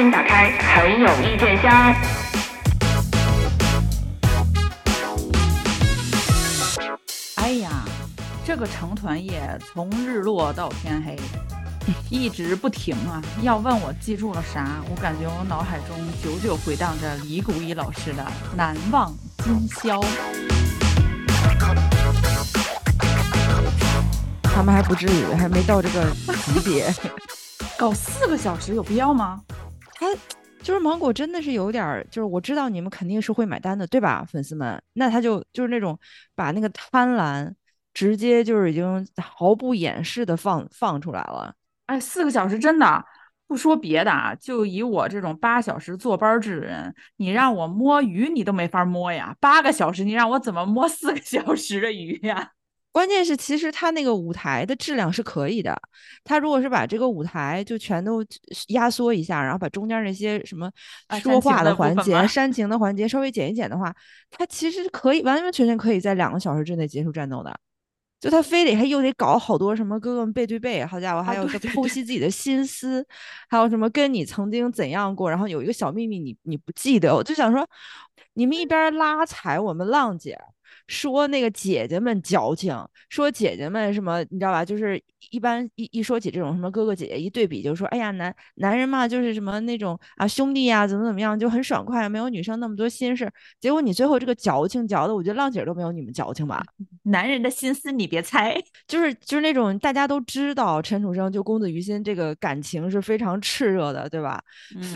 [0.00, 1.94] 欢迎打开很有意见箱。
[7.34, 7.84] 哎呀，
[8.42, 11.18] 这个成团夜从日落到天黑，
[12.08, 13.20] 一直不停啊！
[13.44, 14.80] 要问我记住了啥？
[14.88, 18.22] 我感觉我脑海中久久回荡着李谷一老师的
[18.56, 19.12] 《难忘
[19.44, 20.00] 今宵》。
[24.44, 26.06] 他们还不至于，还没到这个
[26.46, 26.90] 级别。
[27.76, 29.42] 搞四个小时有必要吗？
[30.00, 30.06] 他
[30.62, 34.82] 就是芒果，真的是有点儿，就是我知道你们肯定是会买单的，对吧，粉丝们？
[34.94, 35.98] 那他就就是那种
[36.34, 37.52] 把那个贪婪
[37.92, 41.52] 直接就是已经毫不掩饰的放放出来了。
[41.84, 43.04] 哎，四个小时真的
[43.46, 49.36] 不说别的啊，就以我这种八小时坐班制的人，你让我摸鱼你都没法摸呀。
[49.38, 52.52] 八个小时你让我怎么摸四个小时的鱼呀？
[52.92, 55.80] 关键是，其实他那个舞台的质量是可以的。
[56.24, 58.24] 他如果是把这个舞台就全都
[58.68, 60.68] 压缩一下，然后把中间那些什么
[61.22, 63.94] 说话的环节、煽情的环节稍微剪一剪的话，
[64.28, 67.56] 他其实可以完完全全可以在两个小时之内结束战斗的。
[68.18, 73.06] 就他非得还又得搞好多什么哥哥们背对背，好家伙，还有剖析自己的心思，
[73.48, 77.66] 还有什么跟你曾经怎样过，然后有一个小秘密你你不记得，我就想说，
[78.34, 80.36] 你们一边拉踩我们浪姐。
[80.90, 82.76] 说那个姐姐们矫情，
[83.08, 84.64] 说姐姐们什么，你知道吧？
[84.64, 93.30] 就是一般一一说起这种什么哥哥姐姐一对比，就说哎呀男男人嘛，就是什么那种啊兄弟呀，怎么怎么样，就很爽快，没有女生那么多心事。
[93.60, 96.60] 结果你最后这个矫情矫的，我觉得浪姐都没有你们矫情吧？
[97.04, 104.42] 男人的心思你别猜， 就是就是那种大家都知道陈楚生就公子于心这个感情是非常炽热的，对吧？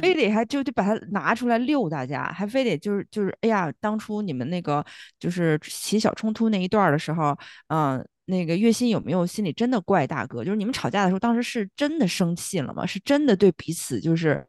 [0.01, 4.84] 非得还就就把它拿出来溜大家，还非得就是就是哎呀，当初你们那个
[5.20, 5.56] 就是。
[5.85, 7.37] 起小冲突那一段的时候，
[7.69, 10.43] 嗯，那个月心有没有心里真的怪大哥？
[10.43, 12.87] 就是你们吵架的时候，当时是真的生气了吗？
[12.87, 14.47] 是真的对彼此就是，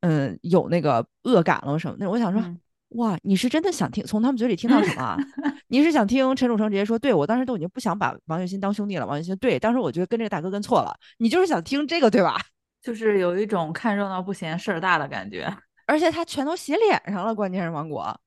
[0.00, 1.96] 嗯，有那个恶感了什么？
[1.98, 2.40] 那我想说，
[2.90, 5.16] 哇，你是真的想听从他们嘴里听到什么？
[5.68, 9.06] 你是想听陈楚生直接说，对我当时都已经不想把王月心当兄弟了。
[9.06, 10.96] 王月心，对，当时我觉得跟这个大哥跟错了。
[11.18, 12.40] 你就是想听这个对吧？
[12.80, 15.52] 就是有一种看热闹不嫌事儿大的感觉，
[15.86, 18.18] 而且他全都写脸上了，关键是王果。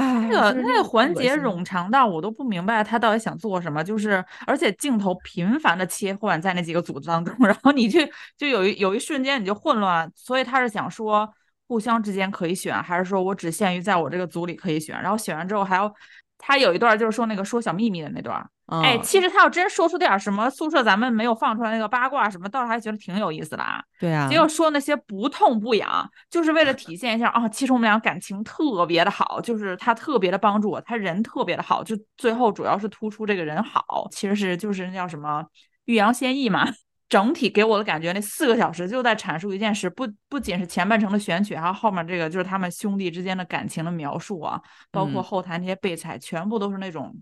[0.00, 8.00] 那个那个环节冗长到我都不明白他到底想做什么，就是而且镜头频繁的切换在那几个组当中， 然后你就
[8.36, 11.28] 就有一有一瞬间你就混乱，所以他是想说
[11.68, 15.92] 互相之间可以选，还是说我只限于在我这个组里可以选，然后选完之后还要。
[16.38, 23.80] 他有一段就是说那个说小秘密的那段，哎，其实他要真说出点什么宿舍咱们没有放出来那个八卦什么，倒是还觉得挺有意思的啊。
[24.00, 35.44] 对啊，结果说那些不痛不痒，就是为了体现一下啊，其实我们俩感情特别的好，就是他特别的帮助我，他人特别的好，就最后主要是突出这个人好，其实是就是那叫什么
[35.84, 36.66] 欲扬先抑嘛。
[37.08, 44.60] 整体给我的感觉，那四个小时就在阐述一件事，不不仅是前半程的选曲，还有后面这个就是他们兄弟之间的感情的描述啊，
[44.90, 47.14] 包括后台那些备采，全部都是那种，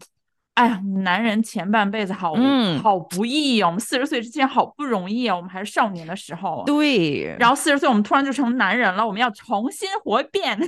[0.54, 10.58] 哎呀，男人前半辈子好嗯好不易啊，我们四十岁之前好不容易啊，我们还是少年的时候，对，然后四十岁我们突然就成男人了，我们要重新活一遍。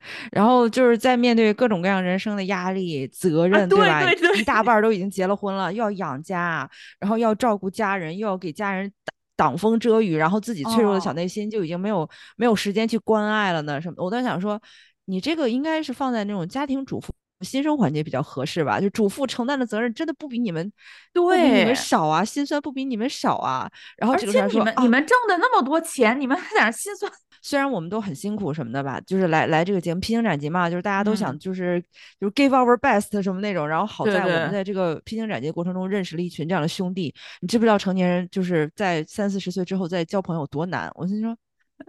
[0.32, 4.02] 然后就是在面对各种各样人生的压力、责任，对吧？
[4.34, 6.66] 一大半都已经结了婚了，又要养家，
[6.98, 8.90] 然后要照顾家人，又要给家人
[9.36, 13.80] 挡挡风遮雨，然后自己脆弱的小内心就已经没有没有时间去关爱了呢。
[13.80, 14.04] 什么？
[14.04, 14.60] 我在想说，
[15.06, 18.80] 你这个应该是放在那种家庭主妇新生环节比较合适吧？
[18.80, 20.72] 就主妇承担的责任真的不比你们
[21.12, 23.70] 对你们少啊，心酸不比你们少啊。
[23.96, 27.10] 然后而且你们你们挣的那么多钱，你们还在那心酸。
[27.42, 31.82] 虽然我们都很辛苦什么的吧，就是来来这个节目《披荆斩棘》嘛，就是大家都想就是
[32.20, 37.14] 就是 give our best 什么那种，然后好在我们在这个披荆斩棘过程中认识了一群这样的兄弟。
[37.40, 40.92] 你知不知道成年人就是在三四十岁之后再交朋友多难？
[40.94, 41.34] 我心说，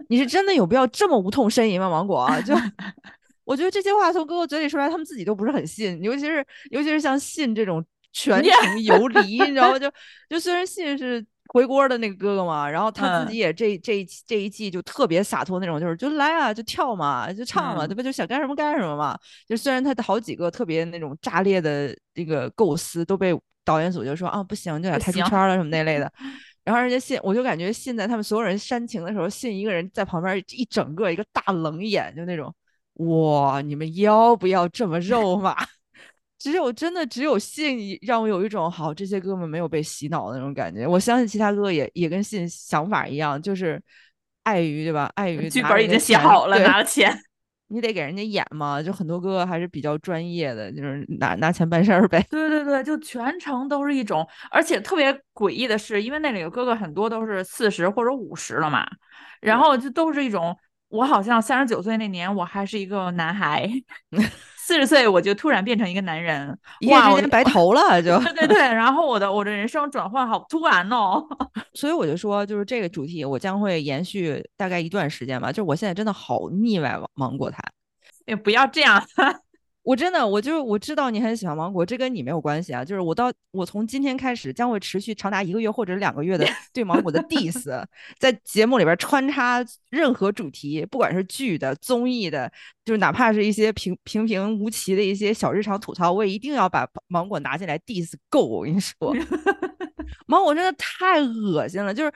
[0.08, 1.90] 你是真的有必要这么无痛呻吟吗？
[1.90, 2.54] 芒果，就
[3.44, 9.78] 我觉得这些话从哥哥嘴里出来，他们自己都不是很信，尤其是尤其是像信这种 全程游离，你知道吗？
[9.78, 9.90] 就
[10.28, 11.24] 就虽然信是。
[11.48, 18.02] 回锅的那个哥哥嘛，然后他自己也这这这一季就特别洒脱那种，就是就来啊，就跳嘛，就唱嘛，对吧？
[18.02, 19.18] 就想干什么干什么嘛。
[19.46, 26.10] 就虽然他的好几个特别那种炸裂的这个构思都被导演组就说啊不行，就俩太出圈了什么那类的。
[26.64, 32.54] 然后人家信，我就感觉信在他们所有人煽情的时候，信一个人在旁边一整个一个大冷眼，就那种
[32.94, 35.56] 哇，你们要不要这么肉麻？
[36.38, 40.86] 只有真的只有信让我有一种好，这些哥们没有被洗脑的那种感觉。
[40.86, 43.80] 我相信其他哥哥也也跟信想法一样，就是
[44.42, 45.08] 碍于对吧？
[45.14, 47.16] 碍于剧本已经写好了，拿了钱，
[47.68, 52.20] 你得给人家演嘛，就很多哥哥还是比较专业的，就是拿拿钱办事儿呗。
[52.28, 58.84] 对对对，就全程都是一种，而且特别诡异的是，因为那里的哥哥很多都是四十或者五十了嘛，
[59.40, 60.58] 然后就都是一种，
[60.92, 63.66] 我好像三十九岁那年我还是一个男孩，
[64.58, 68.18] 四十岁我就突然变成一个男人，一夜之间白头了就。
[68.20, 71.26] 对对对，然后我的我的人生转换好突然哦，
[71.74, 77.58] 所以我就说，就是这个主题我将会延续大概一段时间吧，就是我现在真的好腻歪芒果台，
[78.26, 79.02] 也不要这样。
[79.84, 82.84] 我真的，我就是我知道你很喜欢芒果，这跟你没有关系啊。
[82.84, 87.84] 就是我到我从今天开始将会持续长达一个月或者两个月的 对芒果的 diss，
[88.20, 89.58] 在节目里边穿插
[89.90, 92.48] 任何主题，不管是剧的、综艺的，
[92.84, 98.46] 就是哪怕是一些平平平无奇的一些小日常吐槽，我也一定要把芒果拿进来 diss 够。
[98.46, 99.12] 我跟你说，
[100.26, 101.92] 芒果真的太恶心了。
[101.92, 102.12] 就是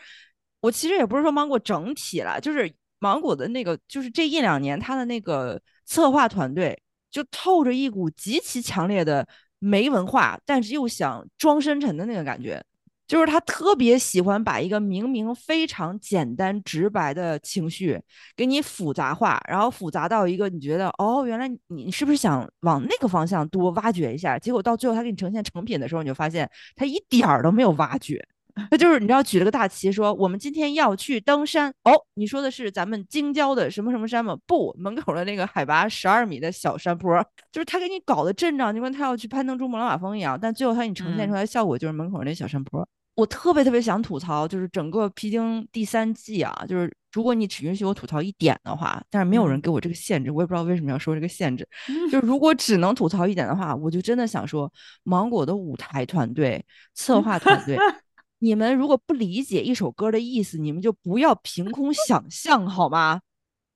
[0.61, 6.81] 我其实也不是说芒果整体了，就是芒果的那个，就是这一两年他的那个策划团队。
[7.17, 9.27] 就透着一股极其强烈的
[9.59, 12.63] 没文化，但是又想装深沉的那个感觉，
[13.07, 17.99] 就是他特别喜欢把一个明明非常简单直白的情绪
[18.37, 24.39] 给你复杂化，然后复杂到一个你觉得哦，原来你是不是想往那个方向多挖掘一下？
[24.39, 28.23] 结果到最后他给你呈现成品的时候，你就发现他一点儿都没有挖掘。
[28.71, 34.37] 他就是你知道举了个大旗说我们今天要去登山哦，你说的是咱们京郊的什么什么山吗？
[34.47, 37.23] 不，门口的那个海拔十二米的小山坡，
[37.53, 40.39] 就是他给你搞的阵仗，就跟他要去攀登珠穆朗玛峰一样。
[40.41, 42.87] 但最后他给你呈现出来的效果就是门口那小山坡。
[43.15, 51.67] 我特别特别想吐槽，就是整个披荆第三季啊，就是如果你只允许我吐槽一点的话，但是没有人给我这个限制，我也不知道为什么要说这个限制。
[52.11, 54.71] 就是如果只能吐槽一点的话，我就真的想说，
[55.03, 56.65] 芒果的舞台团队、
[56.95, 57.77] 策划团队。
[58.39, 63.21] 你们如果不理解一首歌的意思，你们就不要凭空想象好吗？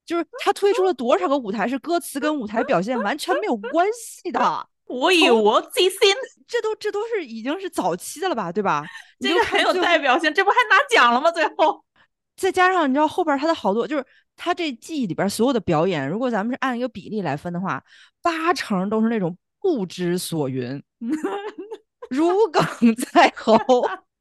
[0.05, 4.67] 就是他推出了多少个舞台，是歌词跟舞台表现完全没有关系的。
[4.87, 5.91] 我以我自信，
[6.49, 8.85] 这都这都是已经是早期的了吧，对吧？
[9.21, 11.31] 这个很有代表性，这不还拿奖了吗？
[11.31, 11.85] 最后
[12.37, 14.05] 再加上你知道后边他的好多，就是
[14.35, 17.81] 他这季里边所有的表演，如果咱们是按一个比例来分的话，
[18.21, 20.83] 八成都是那种不知所云，
[22.11, 23.57] 如鲠在喉。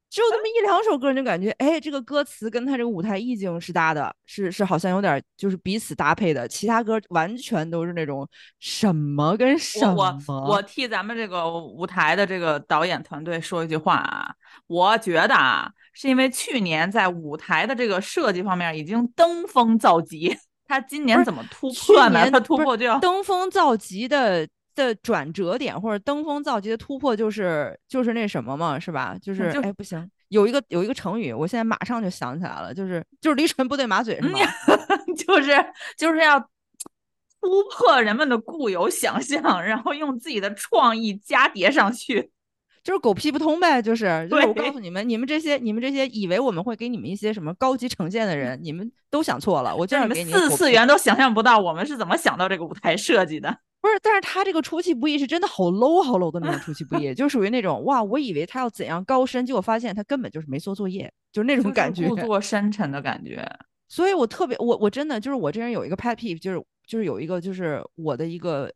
[0.10, 6.48] 只有那么一两首歌，你就感觉，哎，这个歌词跟他这个舞台意境是搭的，是是好像有点就是彼此搭配的。
[6.48, 8.28] 其他歌完全都是那种
[8.60, 10.20] 什么跟什么。
[10.28, 14.34] 我我替咱们这个舞台的这个导演团队说一句话啊，
[14.66, 20.36] 我觉得啊，是因为去年在舞台的这个设计方面已经登峰造极，
[20.68, 22.32] 他今年怎么突破呢？
[22.32, 24.48] 他突破就要登峰造极的。
[24.86, 29.18] 的转折点或者登峰造极的突破就是就是那什么嘛，是吧？
[29.22, 34.40] 就是哎不行，有一个有一个成语，我现在马上就想起来了，就是就是驴唇不对马嘴是吗？
[35.18, 35.54] 就是
[35.98, 42.32] 就是要突破人们的固有想象，然后用自己的创意加叠上去，
[42.84, 43.82] 就是狗屁不通呗。
[43.82, 49.76] 就是就是我告诉你们，你们这些你们这些以为我们会给你们一些什么高级呈现的人，你们都想错了。
[49.76, 53.58] 我就是你们四次元都想象不到我们是怎么想到这个舞台设计的。
[53.82, 63.48] 不是，但是他这个出其不意是真的好 low 好 low 的那种出其不意， 就属于那种哇，我以为他要怎样高深，结果发现他根本就是没做作业，就是那种感觉，故 作深沉的感觉。
[63.88, 68.72] 所以我特别，我我真的就是我这人有一个 pet peeve，就是就是有一个就是我的一个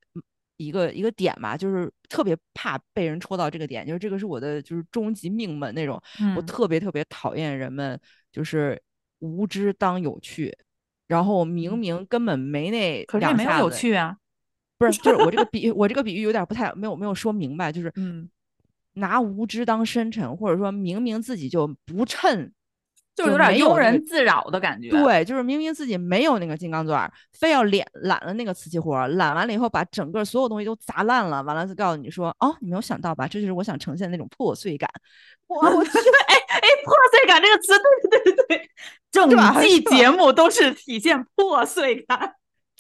[0.58, 6.02] 一个一个点嘛，就是特别怕被人戳到这个点，就是这个是我的就是终极命门那种，
[6.36, 8.00] 我特别特别讨厌人们
[8.32, 8.82] 就是
[9.20, 10.56] 无知当有趣。
[11.06, 14.18] 然后明明根本没那，可是也没有有趣啊，
[14.88, 18.30] 不是， 就是我这个比我这个比喻有点不太没有没有说明白，就是嗯，
[18.94, 22.52] 拿无知当深沉，或者说明明自己就不称，
[23.16, 24.90] 就是有点庸人自扰的感觉。
[24.90, 33.28] 对，就是明明自己没有那个金刚钻，非要揽揽了那个瓷器活，揽完了以后把整个所有东西都砸烂了，完了再告诉你说，哦，你没有想到吧？
[33.28, 34.90] 这就是我想呈现的那种破碎感。
[35.48, 35.92] 我我去，
[36.28, 37.74] 哎哎，破碎感这个词，
[38.10, 38.70] 对对对对，
[39.12, 39.30] 整
[39.62, 42.36] 季节目都是体现破碎感。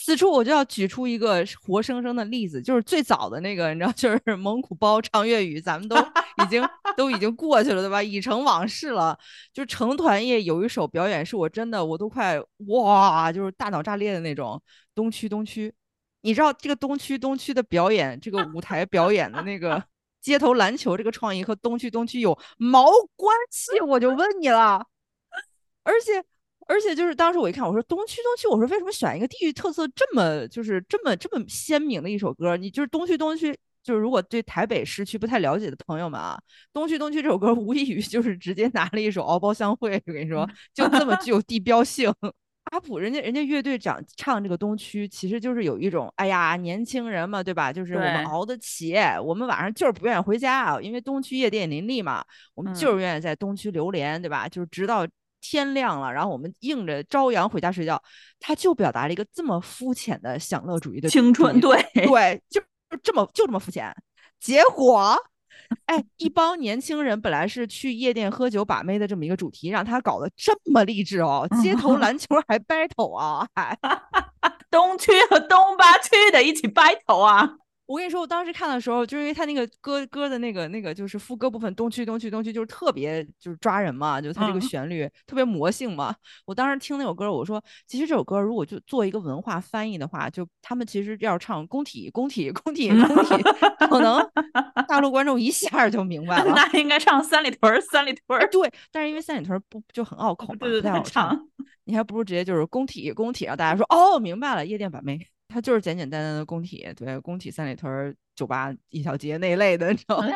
[0.05, 6.62] 此处我就要举出一个活生生的例子，就是最早的那个，你知道，就是 蒙古包唱粤语，咱们都已经
[6.98, 8.03] 都已经过去了，对吧？
[8.03, 9.17] 已成往事了。
[9.53, 14.62] 就成团夜有一首表演，是我真的我都快哇，就是大脑炸裂的那种。
[14.93, 15.74] 东区东区，
[16.22, 19.81] 你知道这个东区东区的表演，这个舞台表演的那个。
[20.24, 22.86] 街头篮球这个创意和东区东区有毛
[23.17, 23.77] 关系？
[23.81, 24.86] 我就问你了。
[25.83, 26.24] 而且
[26.67, 32.55] 而且就是当时我一看，我说东区东区，我说为什么选一个地域特色这么就是这么这么鲜明的一首歌？
[32.58, 36.39] 你就是东区东区，就是如果对台北市区不太了解的朋友们啊，
[36.72, 42.13] 东区东区这首歌无异于就是直接拿了一首《敖包相会》，我跟你说，就这么具有地标性。
[42.72, 47.74] 阿普人家人家乐队长唱这个东区，其实就是有一种哎呀年轻人嘛，对吧？
[47.74, 52.24] 就是我们熬得起，我们晚上就是不愿意回家啊，因为东区夜店林立嘛，
[52.55, 54.48] 我们就是愿意在东区流连，对吧？
[54.48, 55.05] 就是直到
[55.43, 58.01] 天亮了，然后我们硬着朝阳回家睡觉。
[58.39, 63.93] 他就表达了一个这么肤浅的享乐主义的青春，对对，就就这么就这么肤浅，
[64.39, 65.15] 结果。
[65.85, 71.47] 哎，一帮年轻人本来是去夜店喝酒把妹的这么一个主题，让他搞得这么励志哦！
[71.62, 73.77] 街头 篮球还 battle 啊，还
[74.69, 77.50] 东区和东八区的一起 battle 啊！
[77.86, 86.16] 我跟你说，我当时看的时候，就是因为他那个歌歌的那个那个就是副歌部分，东区东区东区，就是特别就是抓人嘛，就他这个旋律特别魔性嘛。
[86.46, 93.44] 我当时听那首歌，我说，其实这首歌如果就做一个文化翻译的话，就他们其实要唱工体工体工体工体，
[93.90, 94.25] 可能
[94.88, 96.54] 大陆观众一下就明白 了。
[96.56, 101.48] 那应该唱三里屯三里屯对，但是因为三里屯不就很拗口嘛，不太好唱。
[101.84, 105.20] 你还不如直接就是工体工体，让大家说哦，明白了，夜店版妹。
[105.53, 110.27] 它就是简简单单的工体，对，工体三里屯酒吧一条街那一类的，你知道吗？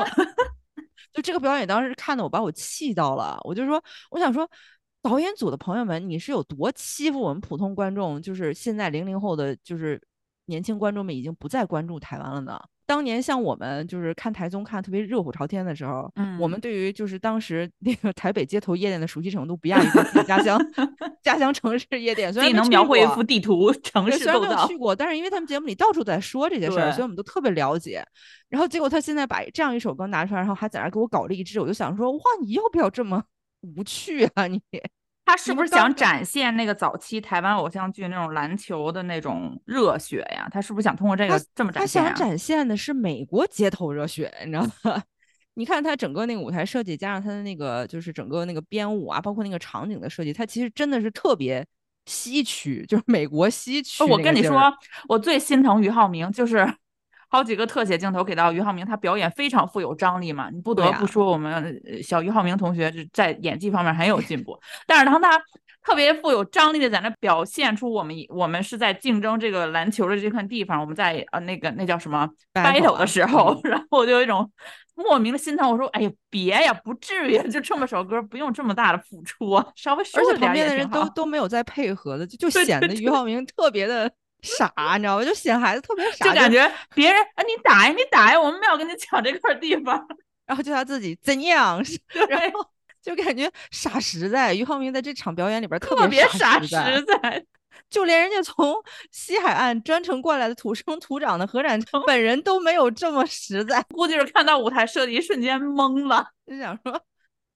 [1.12, 3.40] 就这个表演，当时看的我把我气到了。
[3.44, 4.48] 我就说，我想说，
[5.02, 8.22] 导演组的朋友们，你是有多欺负我们普通观众？
[8.22, 10.00] 就是现在零零后的，就是
[10.46, 12.62] 年轻观众们已经不再关注台湾了呢。
[12.88, 20.58] 当年像我们就是看台综看特别热火朝天的时候，嗯，我们对于就是当时那个台北街头夜店的熟悉程度不亚于自己家乡
[21.22, 24.40] 家乡城市夜店，所以能描绘一幅地图城市构造。
[24.40, 28.02] 虽然没有去过，但是因为他们节目里到处在说这些事儿，所以我们都特别了解。
[28.48, 33.22] 然后结果他现在把这样一首歌拿出来，然后还在那给我搞励志，我就想说，哇，你要不要这么
[33.76, 34.62] 无趣啊你？
[35.28, 40.48] 他是不是想展现那个早期台湾偶像剧那种篮球的那种热血呀？
[40.50, 42.02] 他是不是想通过这个这么展现？
[42.02, 45.04] 他想展现的是美国街头热血，你知道吗？
[45.56, 51.66] 你看他整个那个舞台设计，加上他的那个就是整个那个编舞啊，包括那个场景的设计，他其实真的是特别
[52.06, 54.06] 西区，就是美国西区。
[54.06, 54.74] 我跟你说，
[55.10, 56.66] 我最心疼俞灏明，就是。
[57.30, 64.58] 好几个特写镜头给到俞灏明，他表演非常富有张力嘛，你不得不说我们小俞灏明同学在演技方面很有进步。
[64.86, 65.38] 但是当他
[65.84, 74.50] 特别富有张力的在那表现出我们我们是在竞争这个篮球的这块地方，我们在呃那个那叫什么 battle 的时候，然后我就有一种
[74.96, 75.70] 莫名的心疼。
[75.70, 84.12] 我说，哎呀，别呀，不至于，就这么首歌不用这么大的付出，稍微而且旁边的人都都没有在配合的，就就显得俞灏明特别的。
[84.42, 85.26] 傻，你知道吗？
[85.26, 90.08] 就显孩子特别傻，就感觉别人啊，你打呀，你打呀，我们没有跟你抢这块地方，
[90.46, 91.84] 然后就他自己怎样，
[92.30, 92.66] 然后
[93.02, 94.54] 就感觉傻实在。
[94.54, 96.68] 俞灏明在这场表演里边特别傻实
[97.04, 97.46] 在，
[97.90, 98.76] 就连人家从
[99.12, 107.02] 西海岸专程过来的土生土长的何展成本人都没有这么实在，估计是看到舞台设计一瞬间懵了，就想说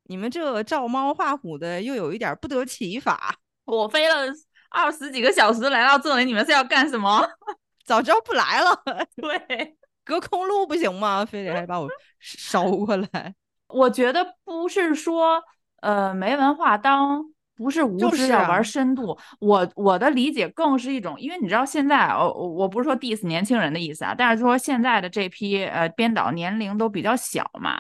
[0.06, 3.36] 你们这照猫画虎的又有一点不得其法，
[3.66, 4.28] 我飞了。
[4.72, 7.24] 二十几个小时来到这里，你们是要干什么？
[7.86, 8.82] 早知道不来了。
[9.18, 11.26] 对，隔空录不行吗？
[11.26, 13.36] 非得还把我捎过来？
[13.68, 15.42] 我觉得不是说
[15.82, 17.24] 呃没文化当
[17.56, 19.18] 不是无知要玩深度。
[19.40, 27.78] 我我的理解更是一种，因为你知道现在我我不是说 diss 年轻人的意思啊，但是说现在的这批呃编导年龄都比较小嘛。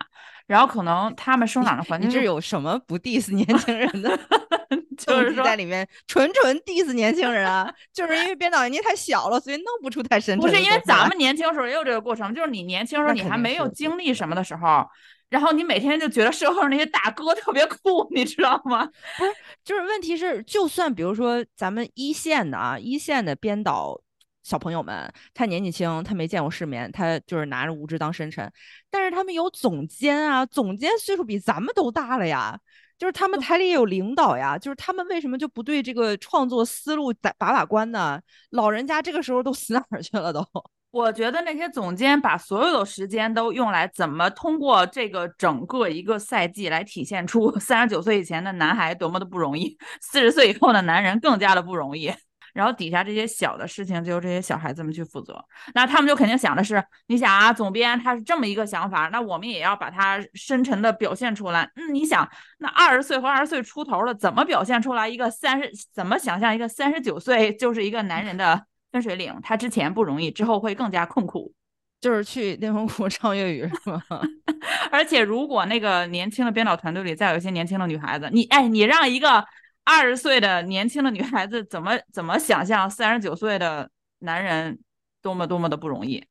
[0.51, 4.20] 然后可能他们生长的环境，这有什么不 diss 年轻人的？
[5.00, 10.38] 就是在里面纯纯 diss 年轻人啊，就是因为编导年纪太小了，所以弄不出太深。
[10.38, 14.86] 不是因为咱们年轻时候也有这个过程，就是你年轻时候你还没有经历什么的时候，
[15.29, 18.86] 然后你每天就觉得社会上那些大哥特别酷，你知道吗？
[19.17, 19.31] 不是，
[19.63, 24.01] 就是问题是，就算比如说咱们一线的啊，一线的编导。
[24.43, 28.51] 小朋友们，他年纪轻，他没见过世面，他就是拿着无知当深沉。
[28.89, 32.60] 但是他们有总监啊，总监岁数比咱们都大了呀。
[32.98, 38.21] 就是他们台里也有领导呀，就是他们为什么就不对这个创作思路把把把关呢？
[38.51, 40.45] 老人家这个时候都死哪儿去了都？
[40.91, 52.13] 我觉得那些总监把所有的时间都用来怎么通过这个整个一个赛季来体现出三十九岁以前的男孩多么的不容易，四十岁以后的男人更加的不容易。
[52.53, 55.43] 然后底下这些小的事情就由这些小孩子们去负责，
[55.74, 61.70] 那他们就肯定想的是，你想啊，总编他是这么一个想法，那我们也要把它深沉的表现出来。
[61.75, 62.27] 嗯，你想，
[62.60, 65.72] 那二十岁和二十岁出头的怎么表现出来一个三十？
[65.93, 69.34] 怎么想象一个三十九岁就是一个男人的分水岭？
[69.41, 71.53] 他之前不容易，之后会更加困苦，
[72.00, 74.01] 就是去内蒙古唱粤语是吗？
[74.91, 79.46] 而且如果那个年轻的编导团队里再有一些年轻的女孩子，你哎，你让一个。
[79.91, 84.79] 二十岁的年轻的女孩子怎么怎么想象三十九岁的男人
[85.21, 86.25] 多么多么的不容易？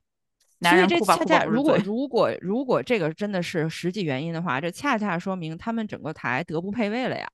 [0.61, 7.29] 男人这恰恰如果 如果如果这个真的是实际原因的话，这恰恰说明他们整个台德不配位了呀。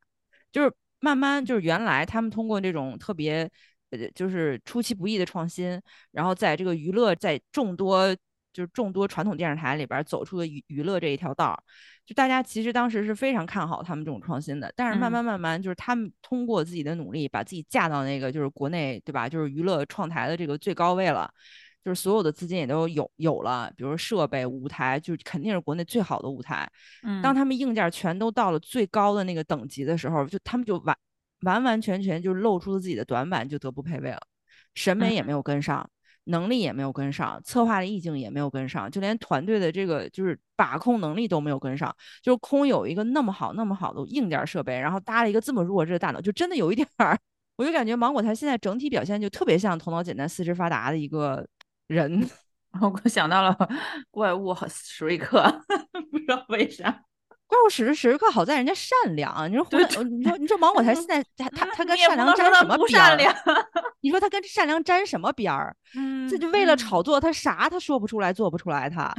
[0.50, 3.48] 就是慢慢就是原来他们通过这种特别
[3.90, 5.80] 呃就是出其不意的创新，
[6.10, 8.16] 然后在这个娱乐在众多
[8.56, 11.62] 就是众多传统电视台里边走出的娱娱乐这一条道，
[12.06, 14.72] 就大家其实当时是非常看好他们这种创新的。
[14.74, 19.28] 但是慢慢慢慢就是他们通过自己的努力，把自己架到那个就是国内对吧？
[19.28, 21.30] 就是娱乐创台的这个最高位了。
[21.84, 26.68] 就是所有的资金也都有有了，比如设备、舞台，就是肯定是国内最好的舞台。
[27.04, 30.96] 嗯，当他们硬件全都到了最高的那个等级的时候，就他们就完
[31.42, 34.20] 完完全全就露出了自己的短板，就德不配位了。
[34.74, 35.88] 审美也没有跟上，
[36.26, 41.92] 能力也没有跟上，策划的意境也没有跟上，就连团队的这个就是把控能力都没有跟上。
[42.22, 47.18] 就是空有一个那么好那么好的硬件设备，然后搭了一个这么弱智的大脑，就真的有一点儿，
[47.58, 51.46] 我就感觉芒果台现在整体表现就特别像头脑简单四肢发达的一个。
[51.88, 52.28] 人，
[52.82, 53.56] 我想到了
[54.10, 55.40] 怪物和史瑞克，
[56.10, 57.04] 不知道为啥。
[57.46, 59.50] 怪物史史瑞克好在人家善良。
[59.50, 63.16] 你说胡，你说，你说芒果台现在他他他跟善良沾什么边儿？
[64.00, 65.74] 你说他跟善良沾什么边儿？
[65.94, 69.14] 嗯，这就为了炒作，他啥他说不出来，做不出来， 他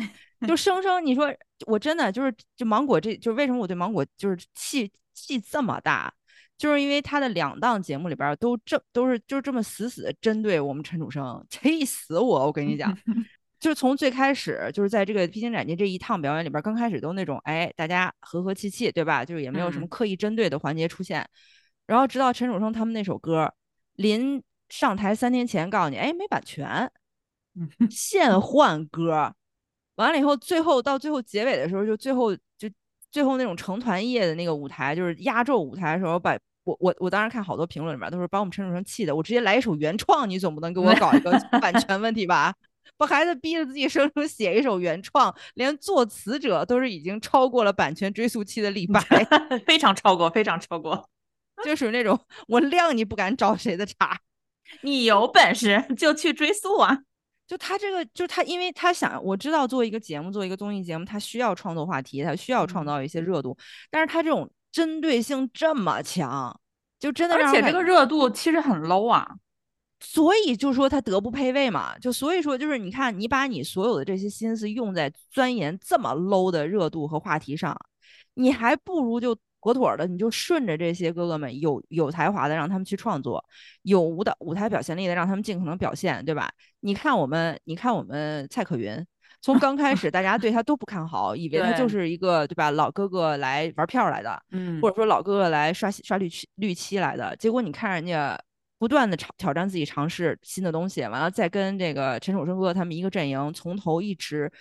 [0.47, 1.05] 就生生。
[1.05, 1.33] 你说
[1.65, 6.13] 我真的就是，就芒果这就为什么我对芒果就是气气这么大？
[6.57, 12.47] 就是因为他的两档节目里边都这都是就是这么死死的针对我们陈楚生， 气死我！
[12.47, 12.91] 我跟你讲，
[13.59, 19.25] 就是从最开始就是在这个披荆斩棘这一趟表演里边，刚开始都那种哎大家和和气气，对吧？
[19.25, 21.27] 就是也没有什么刻意针对的环节出现，
[21.85, 23.53] 然后直到陈楚生他们那首歌
[23.95, 26.91] 临上台三天前告诉你，哎没版权，
[27.89, 29.33] 现换歌，
[29.95, 32.69] 完了以后最后到最后结尾的时候，就最后就。
[33.09, 42.53] 最后那种成团夜的那个舞台，就是压轴舞台的时候，把我我我当时看好多评论里面都是把我们陈楚生气的，我直接来一首原创，你总不能给我搞一个版权问题吧？
[42.95, 49.01] 把孩子逼着自己生生写一首原创，连作词者都是已经超过了版权追溯期的李白，
[49.65, 51.09] 非常超过，非常超过，
[51.65, 54.17] 就属于那种我谅你不敢找谁的茬，
[54.81, 56.99] 你有本事就去追溯啊。
[57.47, 63.57] 就他这个，就他，因为他想，我知道做一个节目，做一个综艺节目，他需要创作话题，他需要创造一些热度，
[63.89, 66.59] 但是他这种针对性这么强，
[66.99, 69.25] 就真的，而且这个热度其实很 low 啊，
[69.99, 77.75] 所以就说他德不配位嘛，就所以说就是你看，你把你所有的这些心思用在钻研这么 low 的热度和话题上，
[78.33, 79.37] 你还不如就。
[79.59, 83.37] 妥妥的，你就顺着这些哥哥们有有才华的，让他们去创作；
[83.81, 86.49] 有舞蹈舞台表现力的，让他们尽可能表现，对吧？
[86.79, 89.05] 你看我们，你看我们蔡可云，
[89.41, 97.35] 从刚开始大家对他都不看好，以为他就是一个对吧老哥哥来玩票来的，嗯，或者说老哥哥来刷刷绿漆绿漆来的。
[97.35, 98.39] 结果你看人家
[98.77, 104.51] 不断的尝挑战自己，尝试新的东西，完了再跟这个陈楚生哥他们一个阵营，从头一直，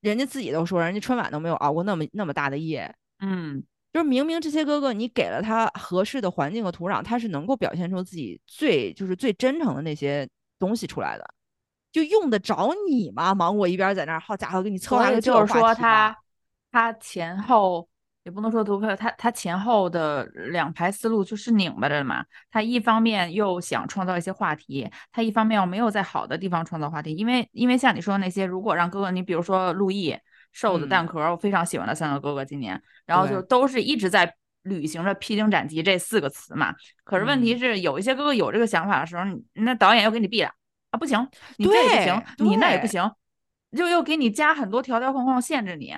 [0.00, 3.62] 人家自己都说，人家春晚都没有熬过那么那么大的夜，嗯。
[3.92, 11.24] 就是明明这些哥哥，你给了他合适的环境和土壤，他是能够表现出自己最就是最真诚的那些东西出来的，
[11.92, 13.32] 就用得着你吗？
[13.32, 16.18] 芒果一边在那儿，好家伙，给你策划个就是说他
[16.72, 17.88] 他前后
[18.24, 22.24] 也不能说独特，他他前后的两排思路就是拧巴着嘛。
[22.50, 30.16] 他一方面又想创造一些话题，他一方面又没有在好的地方创造话题，因为因为像你说那些，如果让哥哥，你比如说陆毅。
[30.56, 36.72] 瘦子蛋壳，我非常喜欢的三个哥哥，今年，然后就都是一直在履行着披荆斩棘这四个词嘛。
[37.02, 40.52] 可是问题是，有一些哥哥有这个想法的时候，那导演又给你毙了
[40.92, 43.10] 啊，不行，你这也不行，你那也不行，
[43.76, 45.92] 就又给你加很多条条框框限制你，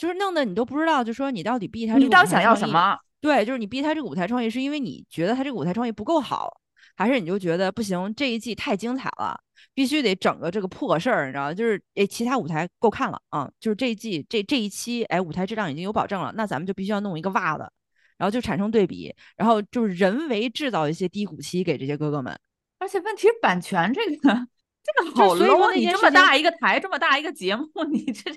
[0.00, 2.96] 就是弄得你都不知道，就说你到底逼他，你到底想要什么？
[3.20, 6.50] 对，就是你逼他这个舞台创意，是因为你觉得他这个舞台创意不够好，
[6.96, 9.38] 还是你就觉得不行，这一季太精彩了？
[9.74, 17.70] 必须得整个这个破事儿，你知道就是诶，其他舞台够看了啊，就是这一季这这一期，哎，舞台质量已经有保证了，那咱们就必须要弄一个袜子，
[18.16, 22.34] 然后就产生对比，然后就是人为制造一些低谷期给这些哥哥们。
[22.78, 24.16] 而且问题是版权这个，
[24.82, 28.32] 这个好 low，你这么大一个台，这么大一个节目， 你这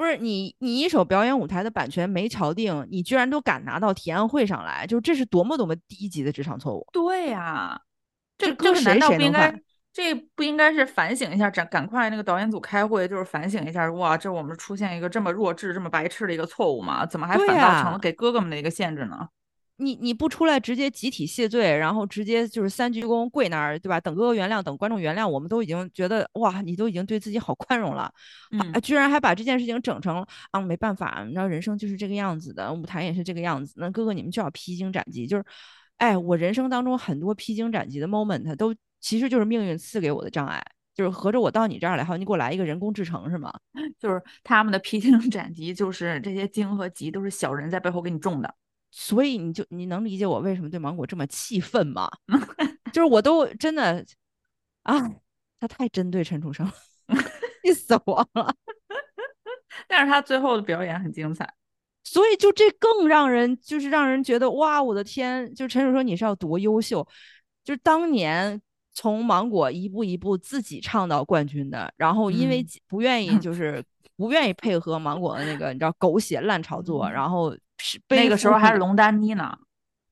[0.00, 6.86] 不是你你一首表演舞台的版权没敲定，你居然都敢拿到提案会上来，就这是多么多么低级的职场错误。
[6.90, 7.78] 对呀，
[8.38, 9.54] 这这难道不应该？
[9.92, 13.92] 这不应该是反省一下，赶赶快那个导演组开会，就是反省一下。
[13.92, 17.04] 哇，这我们出现一个这么弱智、这么白痴的一个错误吗？
[17.04, 19.28] 怎么还反倒成了给哥哥们的一个限制呢？
[19.80, 24.00] 你你不出来直接集体谢罪，然后直接就是三鞠躬跪那儿，对吧？
[24.00, 28.12] 等哥哥原谅，等观众原谅，我们都已经觉得哇，你都已经对自己好宽容了，
[28.52, 33.74] 嗯，居然还把这件事情整成啊，没办法，你知道人生就是这个样子的，舞台也是这个样子。
[33.78, 35.44] 那哥哥你们就要披荆斩棘，就是，
[35.96, 38.74] 哎，我人生当中很多披荆斩棘的 moment 都。
[39.02, 40.62] 其实就是命运赐给我的障碍，
[40.94, 43.50] 就是合着我到你这儿来，好，你给我来一个人工智能是吗？
[43.98, 48.54] 就是他们的披荆斩棘，就是这些荆和棘都是小人在背后给你种的。
[48.90, 52.10] 所以你就你能理解我为什么对芒果这么气愤吗？
[52.92, 54.04] 就是我都真的
[54.82, 55.10] 啊，
[55.60, 56.70] 他太针对陈楚生，
[57.62, 58.54] 气死我了。
[59.86, 61.48] 但是他最后的表演很精彩，
[62.02, 65.52] 所以就这更让人就是让人觉得哇，我的天！
[65.54, 67.06] 就陈楚生你是要多优秀，
[67.64, 68.60] 就是当年
[68.92, 73.82] 从芒果一步一步自己唱到冠军的，然后因为不愿意就是
[74.16, 77.60] 不愿意配合芒果的那个你知道狗血烂炒作，然后是
[78.08, 79.56] 那个时候还是龙丹妮呢。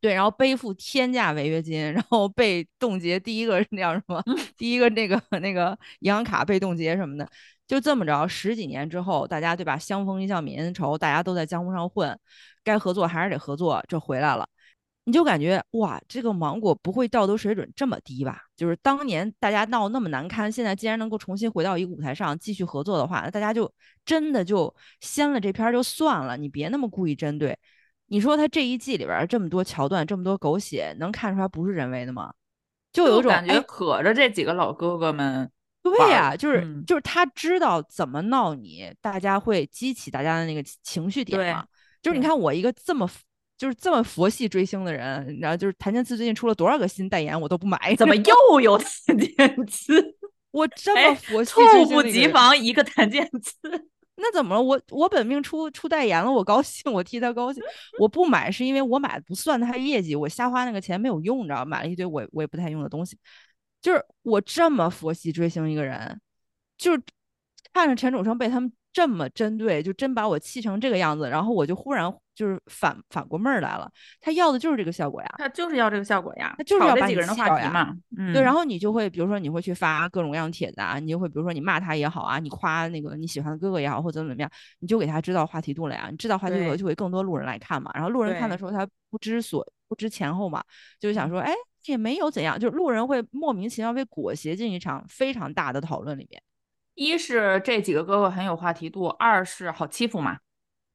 [0.00, 4.22] 对，然后背负天价违约金，然后被冻结第一个那 叫什么？
[4.56, 7.28] 第一个那个那个银行卡被冻结什么的，
[7.66, 9.76] 就这么着，十几年之后，大家对吧？
[9.76, 12.16] 相逢一笑泯恩仇，大家都在江湖上混，
[12.62, 14.48] 该合作还是得合作，这回来了，
[15.08, 18.42] 你就感觉哇，这个芒果不会道德水准这么低吧？
[18.54, 23.72] 就是当年大家闹那么难堪，现在既然能够重新回到一个舞台上继续合作的话，那大家就
[24.04, 27.58] 真的就掀了这片就算了，你别那么故意针对。
[28.08, 32.30] 你说他这一季里边这么多桥段，这么多狗血，能看出来不是人为的吗？
[32.92, 35.50] 就有一种感觉，可着这几个老哥哥们。
[35.82, 41.64] 对呀，就是就是他知道怎么闹你，大家会激起大家的那个情绪点嘛。
[42.02, 43.08] 就是你看我一个这么
[43.58, 47.94] 就是这么佛系追星的人，然后就是谭健次最近出了多少个新代言，我都不买。
[47.96, 50.16] 怎么 又有谭健次？
[50.52, 53.56] 我这么佛系，猝不及防一个谭健次。
[54.14, 54.62] 那怎么了？
[54.62, 57.62] 我我本命出出代言了，我高兴，我替他高兴。
[57.98, 63.18] 我不买是因为我买不算他业绩，我瞎花那个钱没有用，你知道买了一堆我我也不太用的东西。
[63.82, 66.20] 就是我这么佛系追星一个人，
[66.76, 67.02] 就是
[67.72, 68.72] 看着陈楚生被他们。
[68.90, 73.90] 这么针对，就真把我气成这个样子，然后我就忽然就是反反过味儿来了。
[74.20, 77.92] 他要的就是这个效果呀，他就是要这个效果呀，他就是要把几个人的话题嘛。
[78.16, 84.48] 嗯，对，然后你就会，比如说你会去发各种各样的帖子啊，你就会，比如说你骂他也好啊，你夸那个你喜欢的哥哥也好，或者怎么怎么样，
[84.78, 86.06] 你就给他制造话题度了呀。
[86.10, 87.90] 你制造话题度，就会更多路人来看嘛。
[87.94, 90.62] 然后路人看的时候，他不知所不知前后嘛，
[91.00, 91.52] 就是想说，哎，
[91.86, 96.40] 也没有怎样，就是路人会莫名其妙被裹挟进一场非常大的讨论里面。
[96.94, 100.36] 一是这几个哥哥很有话题度，二是好欺负嘛，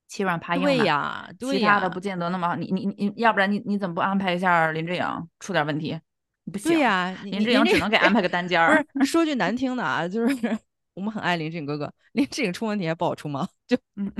[0.07, 2.55] 欺软怕硬对呀，其他的不见得那么好。
[2.55, 5.03] 你你你，要不然你你怎么不安排一下林志颖
[5.39, 5.99] 出点问题？
[6.51, 8.85] 不行呀，林志颖只能给安排个单间 儿。
[8.93, 10.35] 不是说句难听的啊，就是
[10.93, 13.47] 我们很爱林志颖哥哥，林志颖出问题还不好出吗？
[13.67, 14.11] 就嗯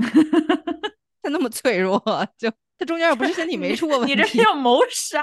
[1.22, 1.98] 他那么脆弱，
[2.36, 5.22] 就他中间又不是身体没出过问题，你这是要谋杀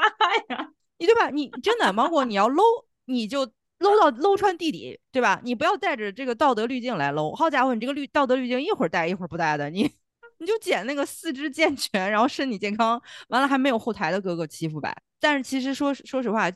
[0.49, 0.69] 呀？
[0.99, 1.29] 你对吧？
[1.29, 2.63] 你真的芒果，你要搂
[3.05, 3.51] 你就。
[3.81, 5.41] 搂到搂穿地底，对吧？
[5.43, 7.33] 你不要带着这个道德滤镜来搂。
[7.33, 9.91] 好家伙，你这个滤道德滤镜一会儿带一会儿不带的，你
[10.41, 14.91] 你就捡那个四肢健全，然后身体健康，完了还没有后台的哥哥欺负呗。
[15.19, 16.51] 但是其实说说实话，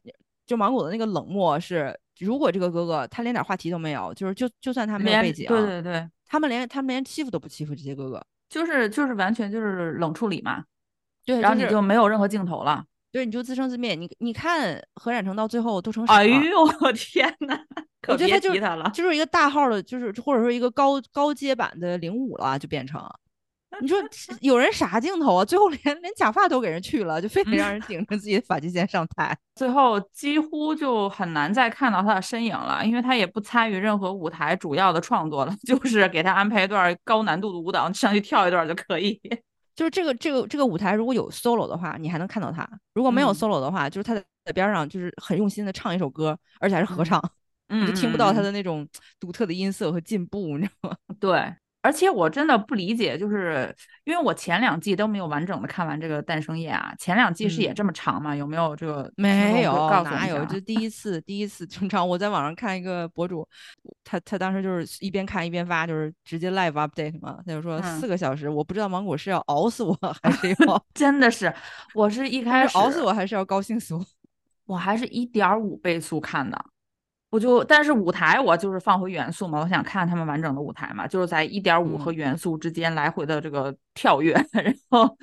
[0.48, 8.20] 就芒果的那个冷漠是，如果这个哥哥他连点话题都没有，就是就就算他没有背景，对对对，他们连他们连欺负都不欺负这些哥哥，
[8.50, 10.64] 就是就是完全就是冷处理嘛。
[11.24, 12.84] 对，然后你就没有任何镜头了。
[13.12, 13.94] 对，你就自生自灭。
[13.94, 16.20] 你你看何冉成到最后都成啥了？
[16.20, 17.64] 哎呦我天哪！
[18.08, 23.00] 我觉得他就是他了，就是一个大号的，就是或者说一个高高阶版的零五了，就变成。
[23.82, 23.98] 你说
[24.42, 25.46] 有人啥镜头啊？
[25.46, 29.38] 最后连连假发都给人去了，就非得让人顶着自己的发际线上台。
[29.56, 39.20] 最后几乎就很难再看到他的身影了，因为他也不参与任何舞台主要的创作了， 就是给他安排一段高难度的舞蹈，上去跳一段就可以。
[39.76, 47.22] 就是这个这个这个舞台，如果有 solo 的话，你还能看到他；如果没有 solo 的话，就是他在边上，就是很用心的唱一首歌，而且还是合唱，
[47.68, 48.88] 你就听不到他的那种
[49.20, 50.98] 独特的音色和进步，你知道吗？
[51.20, 51.54] 对。
[51.86, 53.72] 而且我真的不理解，就是
[54.06, 58.36] 因为我前两季都没有完整的看完这个《诞生夜》啊，前两季是也这么长吗？
[58.36, 59.14] 有没有这个？
[59.16, 59.72] 没有，
[60.04, 60.44] 哪有？
[60.46, 62.10] 就第一次，第一次正常。
[62.10, 63.48] 我在网上看一个博主，
[64.04, 67.38] 他他当时就是一边看一边发，就是直接 live update 嘛。
[67.46, 71.54] 他就说四个小时，我不知道芒果是要熬死我 还是要 真的是，
[71.94, 74.04] 我是一开始熬死我还是要高兴死我？
[74.66, 76.66] 我还是一点五倍速看的。
[77.36, 85.18] 我就，但是舞台我就是放回元素嘛，我想看他们完整的舞台嘛，就是在一点五和元素之间来回的这个跳跃， 然后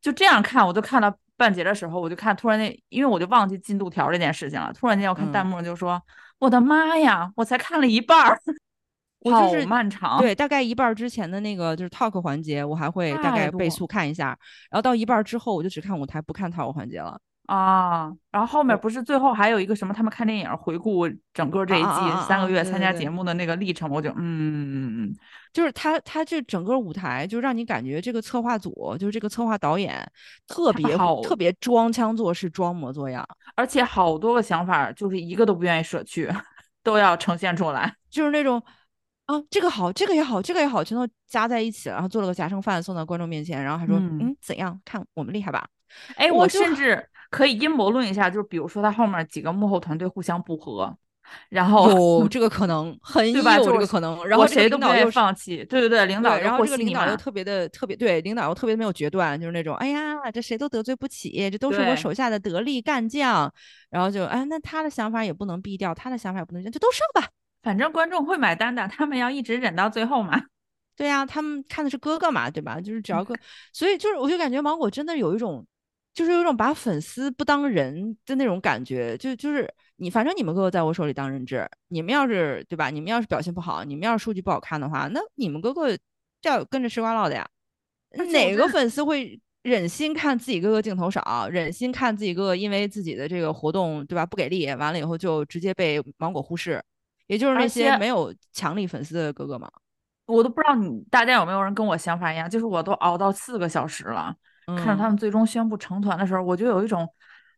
[0.00, 6.02] 就这样看，我就看到半截的时候，我就看突然间，因为我就忘记进度条这件事情了，突然间我看弹幕就说
[6.40, 8.36] ：“我的妈呀，我才看了一半儿，
[9.30, 14.36] 好漫长。”对，大概一半之前的那个就是 talk 环节，我还会大概倍速看一下，
[14.68, 17.20] 然后到一半之后，我就只看舞台，不看 talk 环节了。
[17.52, 19.92] 啊，然后后面不是最后还有一个什么？
[19.92, 25.14] 他们看电影回顾整个这一季三个月参加节目的那个历程，我就嗯，
[25.52, 30.02] 就是他他这整个舞台就让你感觉这个策划组就是这个策划导演
[30.48, 33.22] 特别特别装腔作势、装模作样，
[33.54, 36.32] 而且好多个想法就是一个都不愿意舍去，
[36.82, 38.62] 都要呈现出来，就是那种
[39.26, 44.80] 啊这个好，这个也好，这个也好，全都加在一起了，然后做了个夹生饭送到观众面前，然后还说嗯怎样？
[44.86, 45.68] 看我们厉害吧？
[46.16, 50.96] 哎，我甚至可以阴谋论一下，就是比如说他后面几个幕后团队互相不和。
[51.48, 51.88] 然后
[52.20, 54.26] 有 这个可能，很有这个可能。
[54.26, 56.36] 然后谁都不愿意放弃，对对对，领导。
[56.36, 63.50] 然后这个领导又特别的特别，对领导又特别没有决断，就是那种，哎呀，这谁都得罪不起，这都是我手下的得力干将。
[63.88, 67.28] 然后就，哎，那他的想法也不能毙掉，他的想法也不能，就都上吧，
[67.62, 70.38] 反正观众会买单的，他们要一直忍到最后嘛。
[70.98, 72.78] 对呀，他们看的是哥哥嘛，对吧？
[72.78, 73.34] 就是只要哥，
[73.72, 75.64] 所以就是我就感觉芒果真的有一种。
[76.14, 82.90] 就是有种把粉丝不当人的那种感觉，就就是你，反正你们哥哥在我手里当人质，你们要是对吧？
[82.90, 87.48] 你们要是表现不好，你们要是数据不好看的话，那你们哥哥就要跟着吃瓜唠的呀。
[88.30, 96.82] 哪个粉丝会忍心看自己哥哥镜头少，忍心看自己哥哥因为自己的这个活动对吧不给力，完了以后就直接被芒果忽视？
[97.26, 99.70] 也就是那些没有强力粉丝的哥哥嘛。
[100.26, 104.34] 我都不知道你大家有没有人跟我想法一样，就是我都熬到四个小时了。
[104.76, 107.08] 看着他们最终宣布成团的时候，我就有一种，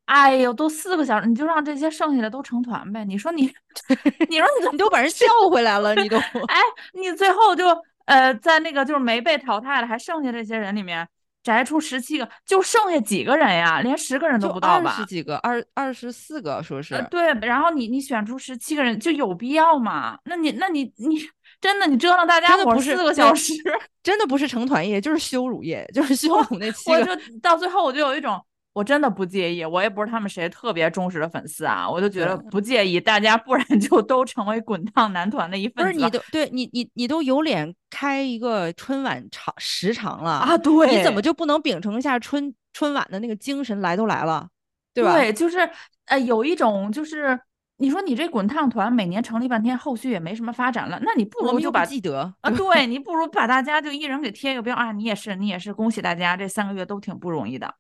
[0.06, 3.04] 哎呦，都四个小时，你就让这些剩下的都成团呗。
[3.04, 3.42] 你说你，
[4.28, 6.16] 你说你你就把人叫回来了，你都，
[6.48, 6.58] 哎，
[6.92, 7.66] 你最后就
[8.04, 11.08] 呃，在那个就是没被淘汰的还剩下这些人里面
[11.42, 13.80] 摘出十七个，就剩下几个人呀？
[13.80, 14.90] 连十个人都不到吧？
[14.90, 17.32] 二十几个，二二十四个，说是对。
[17.40, 20.18] 然后你你选出十七个人，就有必要吗？
[20.24, 21.18] 那你那你你。
[21.64, 23.54] 真的，你折腾大家伙四个小时，
[24.04, 26.98] 真的不是成团夜，就是羞辱夜，就是 羞辱那七个。
[26.98, 28.38] 我就到最后，我就有一种，
[28.74, 35.92] 我真的不介意，我也不是他们谁特别忠实的粉丝啊，我就觉得不介意，大家不然就 都成为滚烫男团的一份子。
[35.94, 40.58] 不是你都对你你你都有脸开一个春晚长时长了啊？
[40.58, 43.80] 对，你怎么就不能秉承一下春春晚的那个精神？
[43.80, 44.46] 来都来了，
[44.92, 45.14] 对吧？
[45.14, 45.66] 对，就是
[46.08, 47.40] 呃，有一种就是。
[47.76, 57.74] 你说你这滚烫团每年成立半天，后续也没什么发展了，那你不如就把记得啊， 对你不如把大家就一人给贴一个标啊，你也是，你也是，恭喜大家，这三个月都挺不容易的，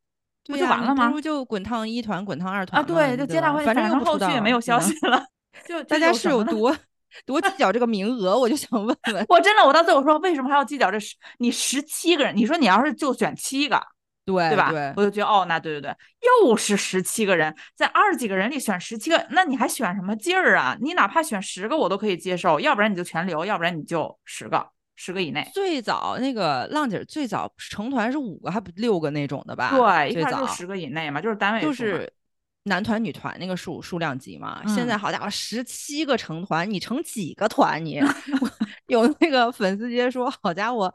[0.46, 1.08] 不就完了吗？
[1.08, 5.24] 不如就滚烫一团，滚烫二团啊，对，就接大会，反正后续也没有消息了，
[5.66, 6.76] 就 大家是有多
[7.24, 12.36] 多计较这个名额，我就想问问，我真的，我到最后说为什么还要计较这十你十七个人？
[12.36, 13.80] 你说你要是就选七个。
[14.24, 14.72] 对对吧？
[14.96, 15.94] 我就觉得哦，那对对对，
[16.42, 20.76] 又是十七个人，在二十几个人里选十七个，那你还选什么劲儿啊？
[20.80, 25.46] 你哪怕选十个我都可以接受，要不然你就全留，要不然你就十个，十个以内。
[25.52, 29.70] 最早那个浪姐最早成团是五个还不六个那种的吧？
[29.76, 32.10] 对，最早就十个以内嘛，就是单位就是
[32.62, 34.62] 男团女团那个数数量级嘛。
[34.66, 37.84] 现在好家伙，十七个成团，你成几个团？
[37.84, 38.00] 你
[38.86, 40.94] 有那个粉丝直接说，好家伙。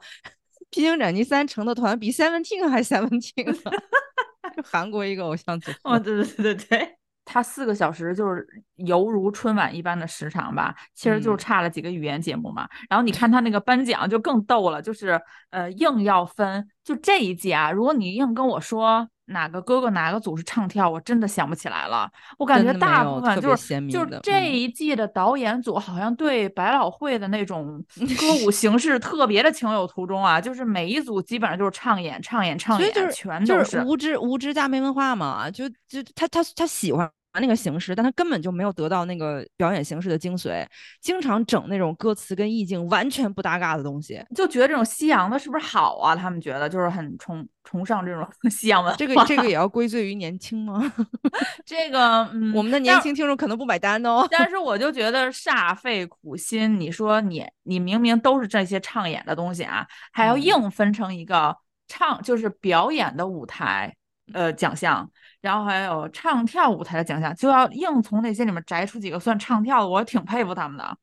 [0.69, 3.57] 披荆斩棘三成的团比 Seventeen 还 Seventeen，
[4.63, 5.95] 韩国一个偶像组合。
[5.95, 12.67] 哦，对对对对对，他四个小时就是犹如春晚一般的时长吧，其实就差了几个语言节目嘛。
[12.89, 19.09] 然后你看他那个颁奖就更逗了，就是呃硬要分，就这一届啊，如果你硬跟我说。
[19.29, 22.09] 哪个哥哥哪个组是唱跳，我真的想不起来了。
[22.37, 27.83] 我感觉大部分就是就是这一季的导演组好像对百老汇的那种
[28.19, 37.09] 歌舞形式特别的情有独钟啊，就是每一组基本上就是唱演唱演唱演，全都是无知无知加没文化嘛，就就他他他喜欢。
[37.33, 40.65] 那个形式，但他根本就没有得到那个表演形式的精髓，
[40.99, 46.15] 经常整那种歌词跟意境完全不搭嘎的东西，就觉得这种西洋的是不是好啊？
[46.15, 48.97] 他们觉得就是很崇崇尚这种 西洋文化。
[48.97, 50.91] 这个这个也要归罪于年轻吗？
[51.63, 54.27] 这个嗯我们的年轻听众可能不买单哦。
[54.31, 56.79] 但是我就觉得煞费苦心。
[56.79, 61.55] 你说你你明明都是这些唱演的东西啊，还要硬分成一个
[61.87, 63.95] 唱就是表演的舞台
[64.33, 65.09] 呃奖项。
[65.41, 70.97] 然后还有唱跳舞台的奖项，就要硬从那些里面摘出几个算唱跳的，我挺佩服他们的。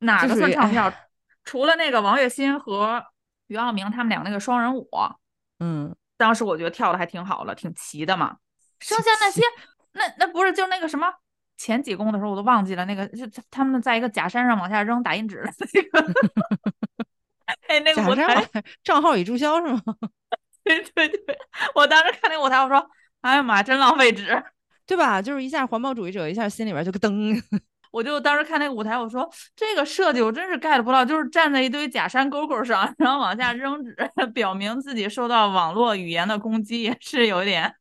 [0.00, 0.92] 哪个算唱跳？
[1.44, 3.00] 除了那个王栎鑫和
[3.46, 4.88] 俞灏明他们俩那个双人舞，
[5.60, 8.36] 嗯，当时我觉得跳的还挺好的，挺齐的嘛。
[8.80, 9.40] 剩下那些，
[9.92, 11.06] 那那不是就那个什么
[11.56, 16.14] 前几公的时候我都忘记了，那个就他们在一个假山上往下扔打印纸的那个。
[17.68, 18.44] 哎，那个舞台
[18.82, 19.80] 账号已注销是吗？
[20.64, 21.38] 对对对，
[21.76, 22.90] 我当时看那个舞台，我说。
[23.26, 24.42] 哎呀妈，真浪费纸，
[24.86, 25.20] 对吧？
[25.20, 27.40] 就是一下环保主义者，一下心里边就个噔。
[27.92, 33.96] 我就当时看那个舞台，我说这个设计我真是 get 不到，就是站在一堆假山沟沟上， 然后往下扔纸，
[34.34, 37.74] 表明自己受到网络语言的攻击，也是有点。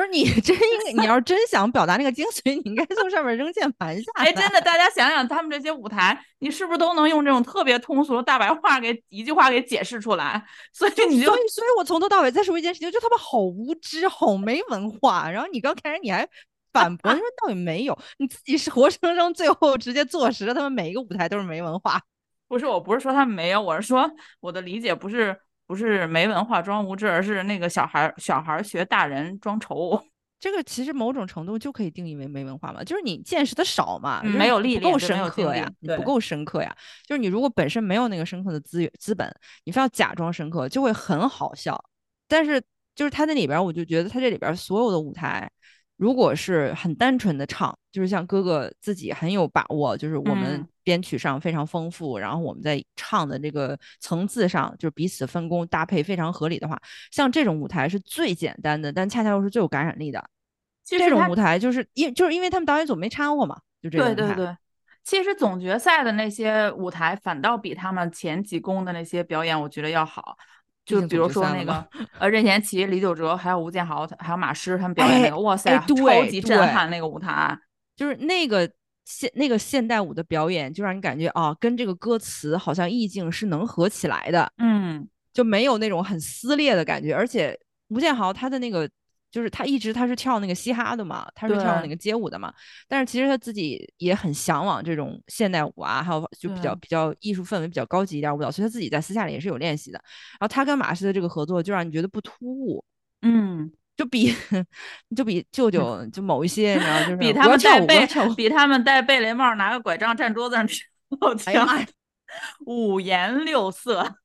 [0.00, 4.10] 不是你 真应该，你要是真想表达那个精髓，你应该从上面扔键盘下。
[4.14, 10.42] 哎，真的，大家想想，他们这些舞台，你是不是都能用这种特别通俗的大白话给一句话给解释出来？
[10.72, 15.30] 所以你就，所以，所以我从头到尾再说一件事情，就他们好无知，好没文化。
[15.30, 16.26] 然后你刚开始你还
[16.72, 22.00] 反驳，你说到底没有，你自己是活生生最后直接坐实了，他们每一个舞台都是没文化。
[22.48, 24.10] 不是，我不是说他们没有，我是说
[24.40, 25.36] 我的理解不是。
[25.70, 30.02] 不是没文化装无知，而是那个小孩小孩学大人装愁。
[30.40, 36.76] 这个其实某种程度就可以定义为没文化嘛，就是你见识的少嘛，没有历练，不够深刻呀，你不够深刻呀。
[37.06, 41.80] 就是你如果本身没有那个深刻的资源资本，你非要假装深刻，就会很好笑。
[42.26, 42.60] 但是
[42.96, 45.48] 就是他那里边，我就觉得他这里边所有的舞台。
[46.00, 60.24] 如果是很单纯的唱，就是像哥哥自己很有把握，就是我们编曲上非常丰富，然后我们在唱的这个层次上，就是彼此分工搭配非常合理的话，像这种舞台是最简单的，但恰恰又是最有感染力的。
[60.86, 64.14] 这种舞台就是因就是因为他们导演组没掺和嘛，就这个。
[64.14, 64.56] 对对对，
[65.04, 70.38] 其实总决赛的那些舞台反倒比他们前几公的那些表演，我觉得要好。
[70.90, 71.86] 就比如说那个
[72.18, 77.56] 呃任贤齐、李玖哲，还有吴建豪，还有马诗他们表演那个，哇塞，超级震撼那个舞台，
[77.96, 78.70] 就是那个
[79.04, 88.88] 现那个现代舞的表演，就让你感觉啊，跟这个歌词好像意境是能合起来的，嗯，就没有那种很撕裂的感觉，而且吴建豪他的那个。
[89.30, 92.52] 就是他一直他是跳那个嘻哈的嘛，他是跳那个街舞的嘛，
[92.88, 100.02] 但是其实他自己也很向往这种现代舞啊，还有就比较比较艺术氛围比较高级一点舞蹈，所以他自己在私下里也是有练习的。
[100.32, 102.84] 然后他跟马诗的这个合作就让你觉得不突 �u，
[103.22, 104.34] 嗯，就比
[105.14, 111.86] 就比舅舅就某一些，你知道，就是比他们戴贝比他们戴贝雷帽拿个拐杖站桌子上跳强，
[112.66, 114.16] 五颜六色。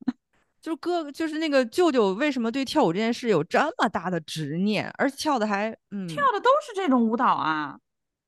[0.66, 7.78] 就哥，就是那个舅舅，为什么对跳舞这件事有这么大的执念，而且跳的还，嗯，跳的都是这种舞蹈啊，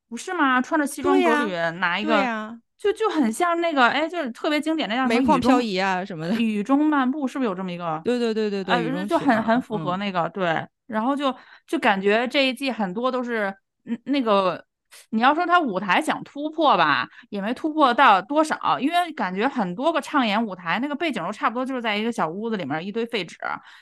[0.07, 0.61] 不是吗？
[0.61, 7.99] 穿着西装革履，拿一个，就就很像那个，哎，就是特别经典那样煤矿漂移啊什么的，雨中漫步是不是有这么一个？
[8.05, 13.51] 对对对对对，就很很符合那个，对，然后就就感觉这一季很多都是，
[13.85, 14.63] 嗯，那个。
[15.09, 23.37] 你要说他舞台想突破吧，也没突破到多少，因为感觉很多个唱演舞台那个背景都差不多，就是在一个小屋子里面一堆废纸，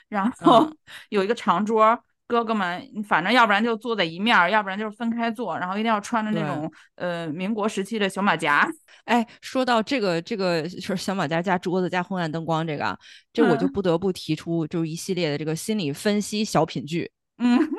[0.08, 0.70] 然后
[1.10, 8.68] 有一个长桌，哥哥们反正要不然就坐在一面，要不然就是分开坐，然后一定要穿着那种呃民国时期的小马甲。
[9.06, 12.98] 哎，说到这个这个就是小马甲加桌子加昏暗灯光这个，
[13.32, 17.10] 这我就不得不提出就是一系列的这个心理分析小品剧。
[17.38, 17.58] 嗯。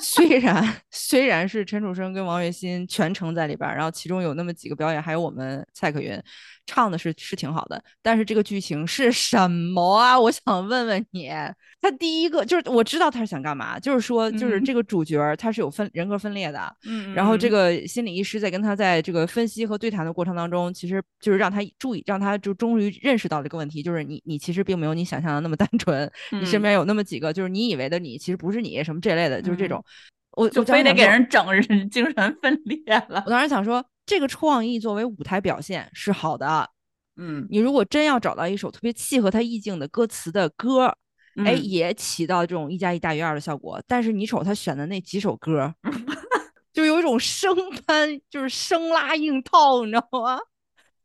[0.00, 6.20] 虽然虽然是陈楚生跟王栎鑫全程在里边，然后其中有那么几个表演，还有我们蔡可云
[6.66, 10.18] 唱的是是挺好的，但是这个剧情是什么啊？
[10.18, 11.30] 我想问问你，
[11.80, 29.84] 他第一个就是我知道他是想干嘛，就是说就是这个主角他是有分人格分裂的，嗯，然后这个心理医师在跟他在这个分析和对谈的过程当中，其实就是让他注意，让他就终于认识到这个问题，就是你你其实并没有你想象的那么单纯，你身边有那么几个就是你以为的你，其实不是你什么这类的，就是这种。
[30.32, 33.24] 我就非得给人整人精神分裂了。
[33.26, 36.68] 我当时想说，这个创意作为舞台表现是好的，
[37.16, 40.94] 嗯，你如果真要找到一首特别契合他意境的歌词的歌，
[41.44, 43.80] 哎，也起到这种一加一大于二的效果。
[43.86, 45.74] 但是你瞅他选的那几首歌，
[46.72, 47.54] 就有一种生
[47.86, 50.38] 搬，就是生拉硬套，你知道吗？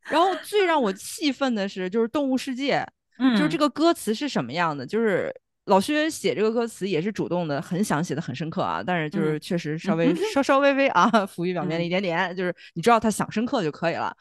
[0.02, 2.78] 然后最让我气愤的是，就是《动物世界》，
[3.18, 5.34] 嗯，就是这个歌词是什么样的，就是。
[5.66, 14.14] 老薛写这个歌词也是主动的，很想写的很深刻啊，但是就是确实稍微稍稍微微啊浮于表面了一点点，就是你知道他想深刻就可以了。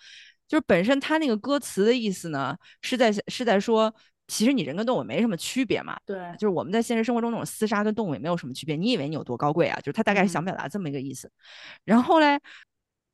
[0.48, 3.94] 就是本身他那个歌词的意思呢，是在是在说，
[4.28, 5.98] 其实你人跟动物没什么区别嘛。
[6.06, 8.76] 对，就是我们在现实生活中那种厮杀跟动物也没有什么区别。
[8.76, 9.80] 你以为你有多高贵啊？
[9.80, 11.32] 就是他大概想表达这么一个意思。
[11.86, 12.40] 然后嘞，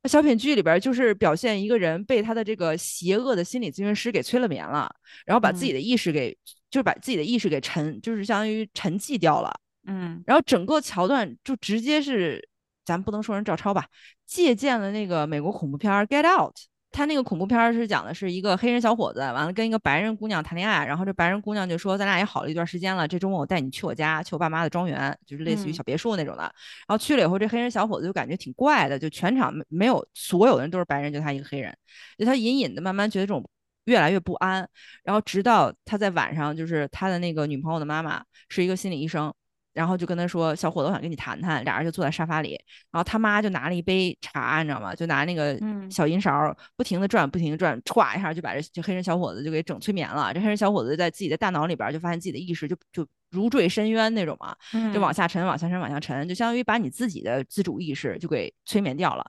[0.04, 4.90] 小品剧里边就是表现一个人被他的这个邪恶的心理咨询师给催了眠了，
[5.26, 6.36] 然后把自己的意识给。
[6.70, 9.52] 就是把自己的意识给沉，就是相当于沉寂掉了，
[9.88, 12.48] 嗯，然后整个桥段就直接是，
[12.84, 13.84] 咱不能说人照抄吧，
[14.24, 16.54] 借鉴了那个美国恐怖片《Get Out》，
[16.92, 26.52] 他那个恐怖片是讲的是一个黑人小伙子，完了跟一个白人姑娘谈恋爱，然后这白人姑娘就说咱俩也好了一段时间了，这周末我带你去我家，去我爸妈的庄园，就是类似于小别墅那种的，然
[26.88, 31.76] 后去了以后，这黑人小伙子就感觉挺怪的，就全场没有所有的人都是白人，就他一个黑人，
[32.18, 33.48] 就他隐隐的慢慢觉得这种。
[33.86, 34.68] 越来越不安，
[35.02, 39.32] 然后直到他在晚上，就是他的那个女朋友的妈妈是一个心理医生，
[39.72, 42.58] 然后就跟他说：“小伙子，我想跟你谈谈。”俩人就坐在沙发里，
[42.90, 44.94] 然后他妈就拿了一杯茶，你知道吗？
[44.94, 45.58] 就拿那个
[45.90, 50.32] 小银勺，不停的转，不停的转，歘一下就把这这黑人小伙子就给整催眠了。
[50.34, 53.06] 这黑人小伙子在自己的大脑里边就发现自己的意识就就。
[53.30, 54.56] 如坠深渊那种嘛，
[54.92, 59.24] 就往下沉，往下沉，往下沉，就相当于把你自己的自主意识就给催眠掉了。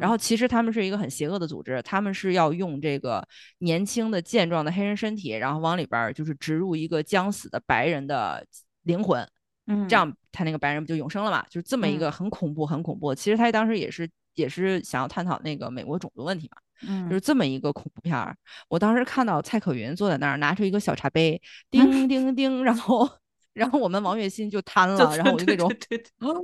[0.00, 3.24] 然后其实他们是一个很邪恶的组织，他们是要用这个
[3.58, 8.44] 年轻的健壮的黑人身体，然后往里边就是植入一个将死的白人的
[8.82, 9.24] 灵魂，
[9.66, 11.44] 嗯，这样他那个白人不就永生了嘛？
[11.48, 13.14] 就是这么一个很恐怖、很恐怖。
[13.14, 16.58] 其实他当时也是也是想要探讨那个美国种族问题嘛。
[16.86, 18.36] 嗯，就是这么一个恐怖片儿。
[18.68, 21.40] 我当时看到蔡可云坐在那儿，拿出一个小茶杯，
[21.70, 23.08] 叮叮叮，然后
[23.54, 25.70] 然后我们王栎鑫就瘫了，然后我就那种，
[26.18, 26.34] 哦，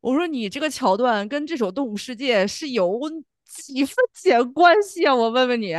[0.00, 2.98] 我说你这个桥段跟这首《动物世界》是有
[3.44, 5.14] 几分钱关系啊？
[5.14, 5.72] 我问问你，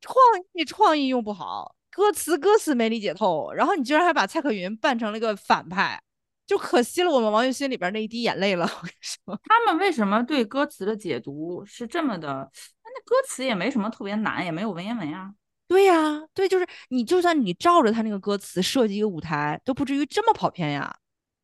[0.00, 0.14] 创
[0.52, 6.00] 意创意用不好，歌词歌词没理解透，然后你居然还把蔡可云扮成了一个反派。
[6.46, 8.64] 就可惜了我们王栎鑫里边那一滴眼泪了。
[8.64, 12.28] 我跟你说， 他们为什么对歌词的解读是这么的？
[12.28, 15.32] 那歌词也没什么特别难，也没有文言文啊。
[15.66, 20.96] 对呀，对，就是你就算你照着他那个歌词设计一个舞台，都不至于这么跑偏呀。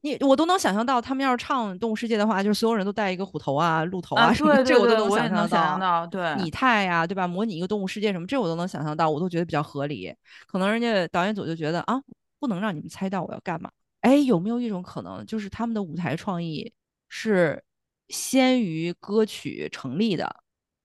[0.05, 6.07] 你我都能想象到，他们要是唱《动物世界》的话，就是所有人都戴一个虎头啊、鹿头啊什么，这我都能想象到。
[6.07, 7.27] 对，拟态呀，对吧？
[7.27, 10.15] 模拟一个动物世界什么，这我都能想象到，我都觉得比较合理。
[10.47, 11.99] 可能人家导演组就觉得啊，
[12.39, 13.71] 不能让你们猜到我要干嘛。
[14.03, 16.71] 哎，有没有一种可能，就是他们的舞台创意
[17.09, 17.65] 是
[18.11, 20.37] 先于歌曲成立的？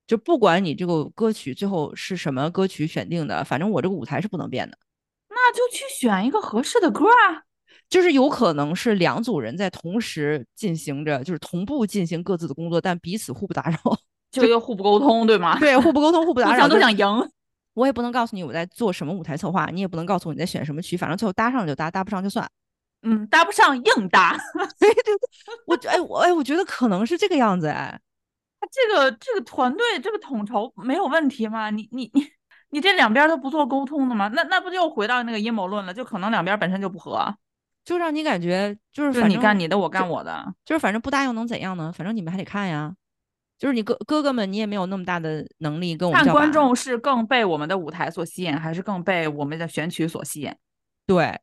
[0.08, 4.78] 就不管你这个歌曲最后是什么歌曲选定的，反正我这个舞台是不能变的。
[5.28, 7.44] 那就去选一个合适的歌啊！
[7.90, 13.78] 就是有可能是两组人在同时进行着，就是同步进行各自的工作，但彼此互不打扰，
[14.32, 15.58] 就又互不沟通，对吗？
[15.60, 17.30] 对，互不沟通，互不打扰，都想赢。
[17.74, 22.48] 我也不能告诉你我在做什么舞台策划，你也不能告诉我你在选什么曲，反正最后搭上就搭，搭不上就算。
[23.02, 24.38] 嗯，搭不上硬搭，
[24.78, 25.16] 对对对，
[25.66, 27.98] 我哎我哎，我觉得可能是这个样子哎，
[28.60, 31.70] 他这个这个团队这个统筹没有问题吗？
[31.70, 32.28] 你你你
[32.72, 34.28] 你这两边都不做沟通的吗？
[34.34, 35.94] 那那不就回到那个阴谋论了？
[35.94, 37.34] 就可能两边本身就不合，
[37.86, 41.92] 就让你感觉就是你干你的，我干我的，就是反正不答应能怎样呢？
[41.92, 42.94] 反正你们还得看呀，
[43.58, 50.54] 就是你哥哥哥们，你也没有那么大的能力跟我们看观众是更被我们的舞台所吸引，还是更被我们的选曲所吸引？
[51.08, 51.40] 对。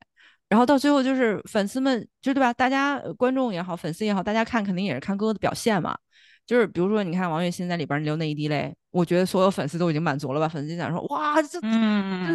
[0.49, 2.53] 然后到最后就是粉丝们，就对吧？
[2.53, 5.99] 大家观众也好，粉丝也好，大家看肯定也是看哥哥的表现嘛。
[6.47, 10.49] 就是比如说，你看王栎鑫在里边流那一滴泪，我觉得所有粉丝都已经满足了吧？
[10.49, 11.59] 粉丝就想说，哇，这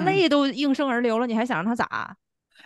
[0.03, 2.13] 泪都应声而流了，你还想让他咋？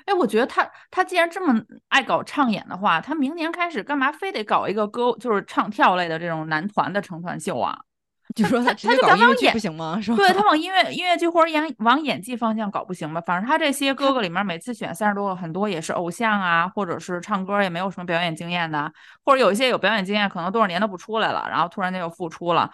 [0.06, 7.78] 哎，我觉得他他既然这么爱搞唱演的话，他明年开始干嘛非得搞一个歌，就是唱跳类的这种男团的成团秀啊？
[8.34, 9.98] 就说他他就搞音乐不行吗？
[10.02, 10.18] 是吧？
[10.18, 13.22] 对他往音乐音乐剧或者演往演技方向搞不行吗？
[13.22, 18.92] 反正他这些哥哥 里面，每次选三十多个，很多也是偶像啊，或者是唱歌也没有什么表演经验的，
[19.24, 22.70] 或者有一些有表演经验，可能多少年都不出来了，然后突然间又复出了。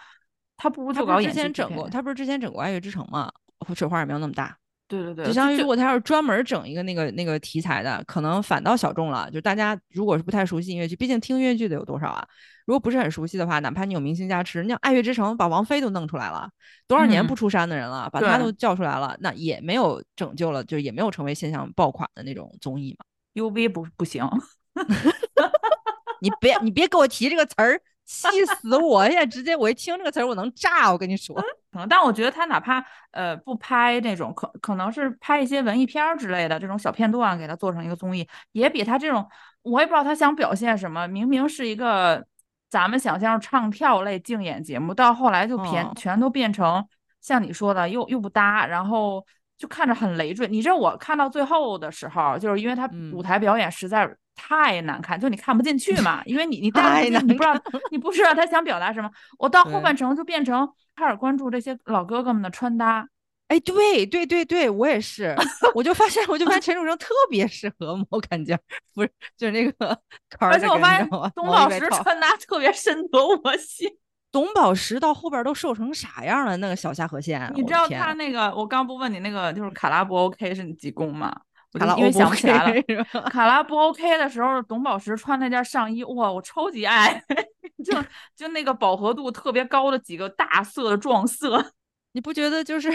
[0.56, 1.38] 他不如就搞演技。
[1.38, 3.30] 之前整过，他不是之前整过《爱乐之城》吗？
[3.76, 4.56] 水花也没有那么大。
[4.92, 9.32] 对对对，就相当于如果他要是专门整一个那个那个题材的，可能反倒小众了。
[9.32, 12.28] 就大家如果是不太熟悉音乐剧，毕竟听音乐剧的有多少啊？
[12.66, 16.50] 如果不是很熟悉的话，哪怕你有明星加持，你像《爱乐之城》把王菲都弄出来了，
[16.88, 23.06] 多少年不出山的人了，把他都叫出来了，那也没有拯救了，就也没有成为现象爆款的那种综艺嘛。
[23.34, 24.30] U V 不不行，
[26.22, 27.82] 你别你别给我提这个词儿。
[28.12, 29.08] 气死我！
[29.08, 29.26] 呀！
[29.26, 30.92] 直接我一听这个词儿，我能炸！
[30.92, 31.34] 我跟你说，
[31.72, 39.26] 可能，但我觉得他哪怕呃不拍那种，可可能是拍一些文艺片儿之类的这种小片段，给他做成一个综艺，也比他这种，
[39.62, 41.08] 我也不知道他想表现什么。
[41.08, 42.24] 明明是一个
[42.70, 46.86] 咱们想象唱跳类竞演节目，到后来就偏全都变成
[47.22, 49.26] 像你说的，又又不搭，然后
[49.58, 50.48] 就看着很累赘。
[50.50, 54.14] 你知道我看到最后的时候，就是因为他舞台表演实在。
[54.36, 57.62] 太难看，就你看不进去嘛，因为你你太难，你不知道
[57.92, 59.10] 你不知道他想表达什么。
[59.38, 63.08] 我到后半程就变成开始关注这些老哥哥们的穿搭。
[63.48, 65.36] 哎，对对对对，我也是，
[65.76, 68.58] 我就发现我就发现 陈楚生特别适合毛坎肩，
[68.96, 70.00] 不是就是那个。
[70.40, 73.90] 而且我发现董宝石穿搭特别深得我心。
[74.32, 76.56] 董宝石到后边都瘦成啥样了？
[76.56, 78.56] 那个小下颌线，你知道他那个？
[78.56, 81.36] 我刚不问你那个就是卡拉不 OK 是你几公吗？
[81.74, 82.84] 卡拉因为想不起来了。
[83.32, 87.24] 卡拉不 OK 的时候，董宝石穿那件上衣，哇，我超级爱，
[87.86, 87.98] 就
[88.36, 91.74] 就那个饱和度特别高的几个大色的撞色，
[92.12, 92.90] 你不觉得就是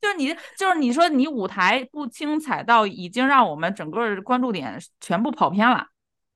[0.00, 5.86] 就是你就是你说你舞台不精彩到已经让我们整个关注点全部跑偏了。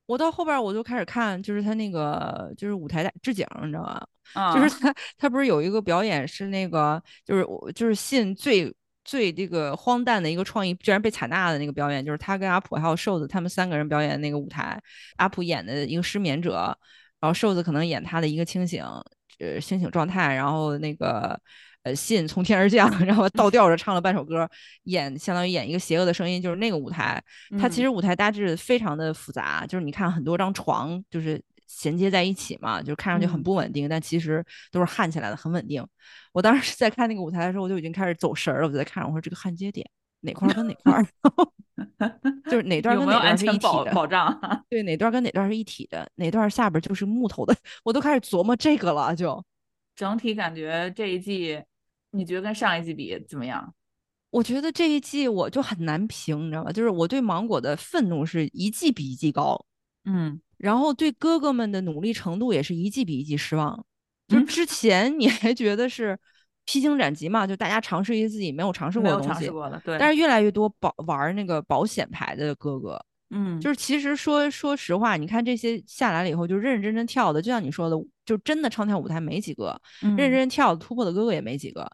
[0.05, 4.53] 我到后边我就开始看，就是他那个就是舞台的置景，你知道吗？
[4.53, 8.73] 就是他他不是有一个表演是那个就是我就是信最。
[9.05, 14.81] 最这个荒诞的一个创意，居然被采纳的那个表演，就是他跟阿普还有瘦子他们三个人表演的那个舞台。
[15.17, 16.77] 阿普演的一个失眠者，
[17.19, 18.83] 然后瘦子可能演他的一个清醒，
[19.39, 20.33] 呃，清醒状态。
[20.35, 21.39] 然后那个
[21.83, 24.49] 呃，信从天而降， 然后倒吊着唱了半首歌，
[24.83, 27.21] 演相当于演一个邪恶的声音，就是那个舞台。
[27.59, 31.41] 它其实舞台大致非常的复杂，就是你看很多张床，就是
[31.73, 35.85] 衔接在一起嘛，就看上去很不稳定，但其实都是焊起来的，很稳定。
[36.31, 38.67] 我当时在看那个舞台的时候，我就已经开始走神了。
[38.67, 39.89] 我就在看，我说这个焊接点
[40.21, 41.03] 哪块跟哪块，
[42.49, 44.63] 就是哪段跟哪段是一体的保障。
[44.69, 49.15] 对，哪段跟哪段是一体的，哪段下边就是木头的， 我都开始琢磨这个了。
[49.15, 49.43] 就
[49.95, 51.61] 整体感觉这一季
[52.11, 53.73] 你觉得跟上一季比怎么样？
[54.31, 56.71] 我觉得这一季我就很难评，你知道吗？
[56.71, 59.63] 就是我对芒果的愤怒是一季比一季高，
[60.05, 63.85] 嗯，然后对哥哥们的努力程度也是一季比一季失望。
[64.29, 66.17] 就之前你还觉得是
[66.63, 69.51] 披荆斩棘嘛，就大家尝试一些自己没有尝试过的东西，
[69.83, 69.99] 对。
[69.99, 72.97] 但是越来越多保玩那个保险牌的哥哥，
[73.31, 81.85] 嗯，就是其实说说实话，你看这些下来了以后，就认认真真跳的，就像你说的，就真的唱跳舞台没几个，认认真跳突破的哥哥也没几个。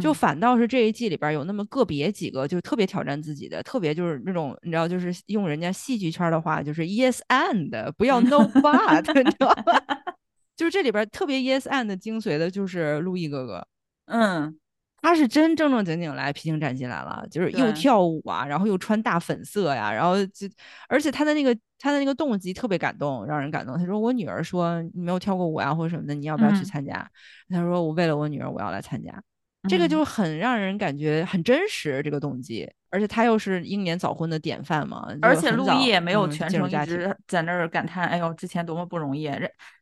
[0.00, 9.80] 就反倒是这一季里边有那么个别几个，就是特别挑战自己的，特别就是那种你知道，就是用人家戏剧圈的话，就是 yes and 不要 no but， 你知道吗？
[10.56, 13.66] 就是这里边特别 yes and 精髓的就是陆毅哥哥，
[14.06, 14.58] 嗯，
[15.00, 20.48] 他是真正正经经来披荆斩棘来了，就是又跳舞啊，然后又穿大粉色呀，然后就
[20.88, 23.78] 而且他的那个他的那个动机特别感动，让人感动。
[23.78, 27.08] 他说我女儿说你没有跳过舞呀或者什么的，你要不要去参加？
[27.50, 29.22] 他说我为了我女儿我要来参加。
[29.68, 35.06] 这个就很让人感觉很真实，这个动机，而且他又是英年早婚的典范嘛。
[35.22, 39.30] 而且陆毅也没有全程一直在那儿感叹：“哎呦，之前多么不容易。”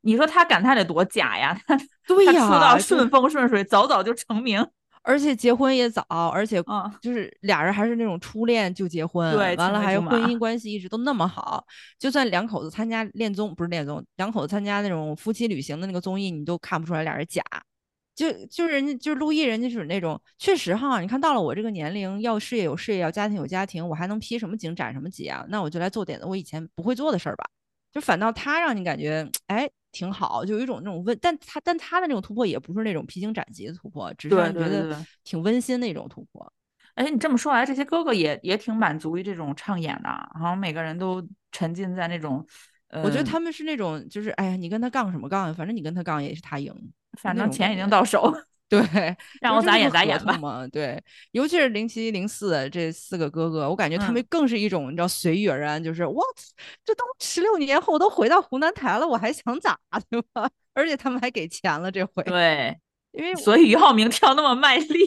[0.02, 1.58] 你说他感叹得多假呀？
[1.66, 4.66] 他对呀，出道顺风顺水，早早就成名，
[5.02, 6.62] 而且结婚也早，而且
[7.00, 11.64] 就是俩人还是那种初恋就结婚，对，完了还有婚姻关系一直都那么好。
[11.98, 17.42] 就算两口子参加恋综，不是恋综，两口子参加那种夫妻旅行的那个综艺，你都看不出来俩人假。
[18.14, 25.44] 就就是人家就是陆毅，人家是那种确实哈，你看到了我这个年龄，要事业有事业，要家庭有家庭，我还能披什么荆斩什么棘啊？
[25.48, 27.44] 那我就来做点我以前不会做的事儿吧。
[27.90, 36.52] 就反倒他让你感觉哎挺好，就有一种那种温，但他但他的那种突破也不是那种披荆斩棘的突破，只是觉得挺温馨的一种突破。
[36.96, 40.08] 而且你这么说来，这些哥哥也也挺满足于这种唱演的，
[40.38, 42.44] 好像每个人都沉浸在那种。
[43.02, 45.52] 我觉得他们是那种，就是哎呀，你跟他杠什么杠？
[45.54, 46.72] 反正你跟他杠也是他赢。
[47.16, 48.32] 反正钱已经到手，
[48.68, 48.80] 对，
[49.40, 50.36] 让我咋演咋演吧。
[50.38, 51.02] 嘛，对，
[51.32, 56.22] 尤其是零七零四这四个哥哥，我感觉他们更是一种你知道随遇而安，就是我
[56.84, 59.78] 这都十六年后都回到湖南台了，我还想咋
[60.10, 60.48] 对吧？
[60.74, 62.22] 而且他们还给钱了这回。
[62.24, 62.76] 对，
[63.12, 64.98] 因为所以俞灏明跳那么卖力，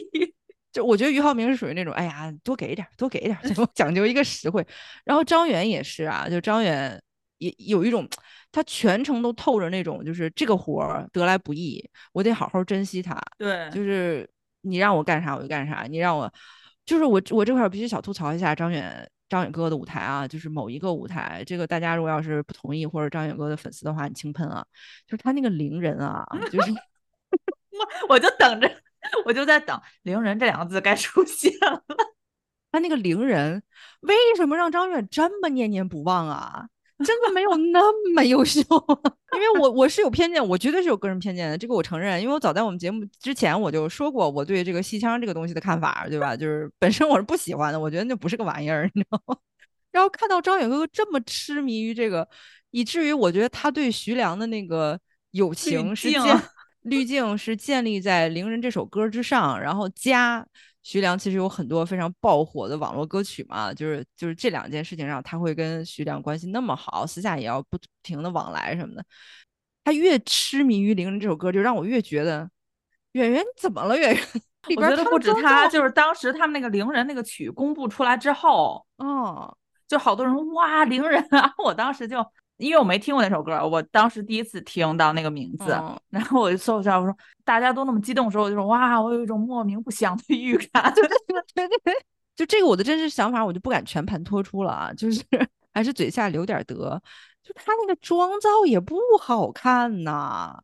[0.72, 3.38] 就我觉得俞灏明是属于那种，哎呀，多给一点，多给一点，
[3.74, 4.66] 讲究一个实惠。
[5.04, 7.02] 然后张远也是啊，就张远。
[7.38, 8.08] 也有一种，
[8.52, 11.82] 他全程都透着那种，就是这个活儿得来不易，
[12.12, 13.20] 我得好好珍惜它。
[13.38, 14.28] 对，就是
[14.62, 16.32] 你让我干啥我就干啥，你让我，
[16.84, 24.64] 就是我我这块必须小吐槽一下张远张远哥的舞台啊，就是某一个舞台，这个大家如果要是不同意或者张远哥的粉丝的话，你轻喷啊，
[25.06, 26.72] 就是他那个伶人啊，就是
[27.70, 28.70] 我我就等着，
[29.24, 31.84] 我就在等伶人这两个字该出现了，
[32.72, 33.62] 他那个伶人
[34.00, 36.66] 为什么让张远这么念念不忘啊？
[37.04, 38.60] 真的没有那么优秀，
[39.34, 42.20] 因为我我是有偏见，我绝对是有个人偏见的，这个我承认。
[42.20, 46.36] 因为我早在我们节目之前我就说过我对这个戏腔这个东西的看法，对吧？
[46.36, 49.36] 就是本身我是不喜欢的，我觉得那不是个玩意儿，你知道吗？
[49.92, 52.28] 然后看到张远哥哥这么痴迷于这个，
[52.72, 54.98] 以至于我觉得他对徐良的那个
[55.30, 56.22] 友情是建
[56.82, 60.46] 滤镜是建立在《伶人》这首歌之上，然后加。
[60.88, 69.04] 徐良其实有很多非常爆火的网络歌曲嘛，就是就是这两件事情上，他会跟徐良关系那么好，私下也要不停的往来什么的。
[69.84, 72.48] 他越痴迷于《伶人》这首歌，就让我越觉得，
[73.12, 73.98] 演员怎么了？
[73.98, 74.24] 演员
[74.68, 79.54] 里边我觉得不止他，就是当时他们那个《伶人》那个曲公布出来之后，嗯，
[79.86, 82.24] 就好多人哇，《伶人》啊， 我当时就。
[82.58, 85.70] 因为我没听过那首歌，我当时第一次听到那个名字，
[86.10, 90.92] 然后我就搜一下，我说大家都那么激动的时候，我就说哇，我有一种莫名不祥的预感。
[90.92, 91.06] 对
[91.54, 91.94] 对对，
[92.36, 95.22] 就这个我的真实想法，我就不敢全盘托出了啊，就是
[95.72, 97.00] 还是嘴下留点德。
[97.42, 100.58] 就他那个妆造也不好看呐，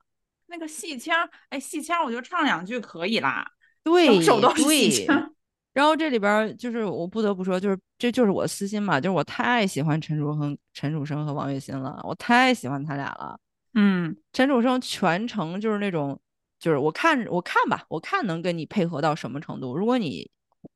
[0.49, 3.47] 那个戏腔，哎，戏腔我觉得唱两句可以啦，
[3.83, 5.34] 对，手都是戏腔。
[5.75, 13.37] 然后这里边就是我不得不说，就是这就是我私心嘛，就是我太喜欢陈楚生、陈楚生和王栎鑫了，我太喜欢他俩了。
[13.75, 16.19] 嗯，陈楚生全程就是那种，
[16.61, 19.77] 就是我看我看吧，我看能跟你配合到什么程度。
[19.77, 20.31] 如果你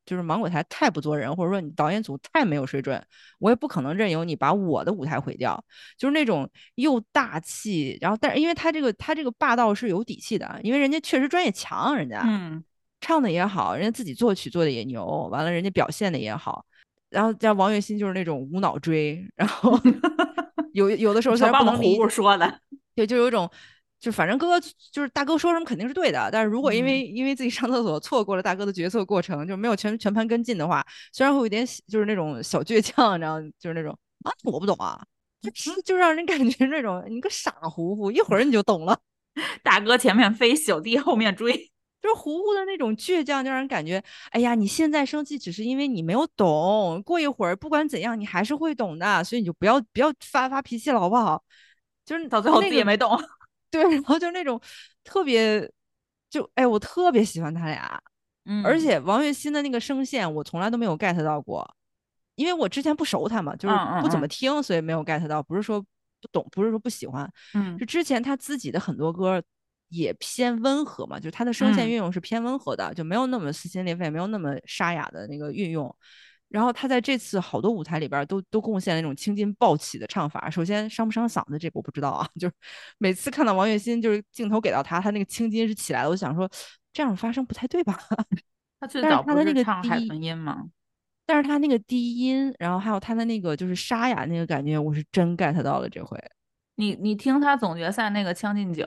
[0.04, 3.00] 就是芒果台太不做人，或者说你导演组太没有水准，
[3.38, 5.64] 我也不可能任由你把我的舞台毁掉。
[5.96, 12.64] 就是那种又大气，然后但是因为他这个他这个霸道是有底气的，因为人家确实专业强，人家嗯。
[13.00, 16.64] 唱的也好，人家自己作曲做的也牛，完了人家表现的也好，
[17.10, 19.78] 然后像王栎鑫就是那种无脑追，然后
[20.74, 22.60] 有有的时候虽然不能胡说的，
[22.94, 23.48] 对，就有一种，
[24.00, 24.60] 就反正哥哥
[24.92, 35.00] 就是大哥说什么肯定是对的，但是如果因为因为自己上厕所错过了大哥的决策过程，就没有全全盘跟进的话，虽然会有点就是那种小倔强，然后就是那种啊我不懂啊，
[35.54, 38.98] 就就让人感觉那种你个傻乎乎，一会儿你就懂了，
[39.62, 41.70] 大哥前面飞，小弟后面追。
[42.00, 51.42] 就是糊糊的那种倔强，就让人感觉，哎呀，你现在生气只是因为你没有懂，过一会儿不管怎样你还是会懂的，所以你就不要不要发发脾气了，好不好？
[52.04, 53.18] 就是到最后自己也没懂。
[53.70, 54.58] 对，然后就那种
[55.04, 55.70] 特别，
[56.30, 58.00] 就哎，我特别喜欢他俩，
[58.46, 61.68] 嗯，而且王栎鑫的那个声线我从来都没有 get 到过，
[62.36, 69.42] 因为我之前不熟他嘛，就是不怎么听，所以没有 get 到，不是说不懂，不是说不喜欢，嗯，是之前他自己的很多歌
[69.88, 75.94] 也偏温和嘛，就是他的声线运用是偏温和的，就没有那么撕心裂肺，没有那么沙哑的那个运用。
[76.48, 80.48] 然后他在这次好多舞台里边都都贡献了那种青筋暴起的唱法。
[80.48, 82.54] 首先伤不伤嗓子这个我不知道啊， 就是
[82.96, 86.48] 每次看到王栎鑫，就是镜头给到他，他那个青筋是起来的，我想说
[86.92, 87.98] 这样发声不太对吧？
[88.80, 90.64] 他最早他的那个唱海豚音吗？
[91.26, 96.18] 但是他那个低音，然后还有他的那个就是沙哑那个感觉，我是真 get 到了这回。
[96.78, 98.84] 你你听他总决赛那个《将进酒》，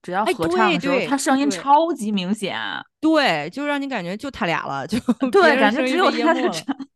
[0.00, 2.56] 只要合唱的时候，他声音超级明显，
[3.00, 4.96] 对，就让你感觉就他俩了，就
[5.32, 6.76] 对，感觉只有他唱。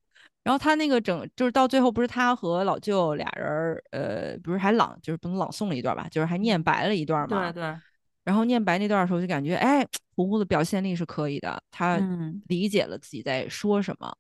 [0.45, 7.53] 然后他那个整就是到最后不是他和老舅俩人呃，不是还朗就是不能朗诵了一段吧，就是还念白了一段嘛。
[7.53, 7.77] 对对。
[8.25, 9.85] 然后念白那段的时候就感觉哎，
[10.15, 11.99] 胡胡的表现力是可以的，他
[12.47, 14.07] 理解了自己在说什么。
[14.07, 14.15] 嗯，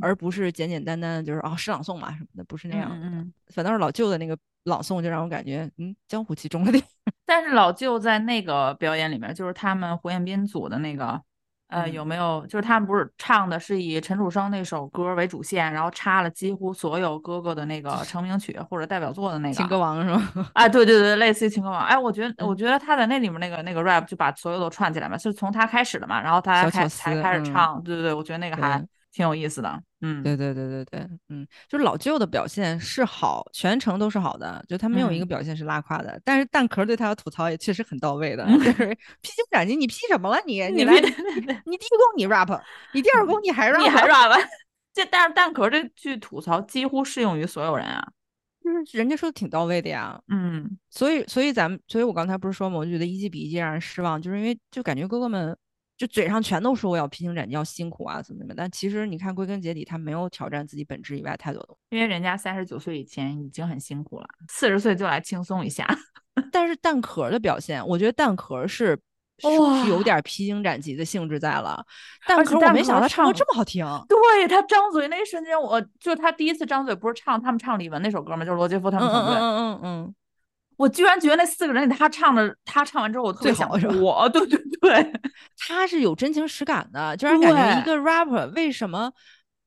[0.00, 2.96] 而不是简简单单的，就是哦诗朗诵嘛什么的，不是那样的。
[2.96, 6.82] 嗯，反倒是老舅的那个朗诵，就让我感觉嗯江湖气重了点。
[7.24, 11.20] 但是老舅在那个表演里面，就是他们胡彦斌组的那个，
[11.68, 12.46] 呃，有没有？
[12.46, 20.50] 就是他们不是唱的是以陈楚生那首歌为主线，然后插了几乎所有哥哥的那个成名曲或者代表作的那个《情歌王》是吗？
[20.54, 21.80] 啊，对对对，类似于《情歌王》。
[21.84, 27.82] 哎，我觉得我觉得他在那里面那个那个 rap 就把所有都串起来嘛，是从他开始的嘛，然后他才才开始唱。
[27.82, 28.84] 对对对，我觉得那个还。
[29.16, 36.20] 挺有意思的，嗯，对对对对对，嗯，就是老舅的表现是好，全程都是好的，就他没有一个表现是拉胯的。
[36.22, 40.62] 但是蛋壳对他的吐槽也确实很到位的， 就是披荆斩棘，你披什么了你？
[40.68, 41.00] 你来，你
[41.78, 42.60] 第一宫你 rap，
[42.92, 44.38] 你第二宫你还 rap，你还 rap。
[44.92, 48.06] 这但是蛋壳这句吐槽几乎适用于所有人啊，
[48.62, 55.56] 就是人家说的挺到位的呀，嗯，所以所以咱们，所以我刚才不是说嘛，我就觉得一季比一季让人失望，就是因为就感觉哥哥们。
[55.96, 61.96] 就嘴上全都说我要披荆斩棘，要辛苦啊，怎么怎么，但其实你看，归根结底，他没有挑战自己本质以外太多东西。
[61.96, 65.86] 因为人家三十九岁以前已经很辛苦了，四十岁就来轻松一下。
[66.52, 68.98] 但是蛋壳的表现，我觉得蛋壳是
[69.38, 71.82] 是有点披荆斩棘的性质在了。
[72.26, 73.86] 蛋壳我没想到他唱歌这么好听。
[74.06, 78.44] 对他张嘴那一瞬间，我就他第一次张嘴不是唱他们唱李玟那首歌吗？
[78.44, 79.34] 就是罗杰夫他们团队。
[79.34, 80.14] 嗯嗯嗯嗯。
[80.76, 83.68] 我居然觉得那四个人里，他唱的，他唱完之后，我特别想
[84.00, 85.12] 我， 对对对，
[85.58, 89.10] 他是有真情实感的，就让感觉一个 rapper 为什么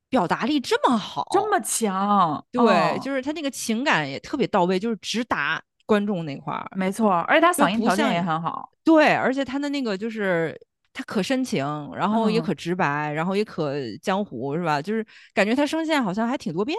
[0.08, 2.44] 表达力这么好，这么强？
[2.52, 6.70] 对，就是他那个情感也特别到位，就是直达观众那块儿。
[6.76, 8.70] 没错，而且他嗓音条件也很好。
[8.84, 10.58] 对，而且他的那个就是
[10.92, 14.80] 他可深情，然后也可直白，然后也可江湖，是吧？
[14.80, 15.04] 就是
[15.34, 16.76] 感觉他声线好像还挺多变。